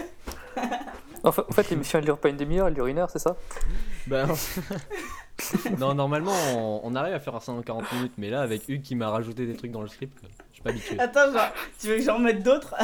[1.22, 3.36] En fait, l'émission, elle dure pas une demi-heure, elle dure une heure, c'est ça?
[4.08, 4.26] Ben,
[5.78, 8.94] non, normalement, on, arrive à faire ça en 40 minutes, mais là, avec Hugues qui
[8.94, 10.18] m'a rajouté des trucs dans le script,
[10.50, 10.98] je suis pas habitué.
[10.98, 12.74] Attends, genre, tu veux que j'en mette d'autres?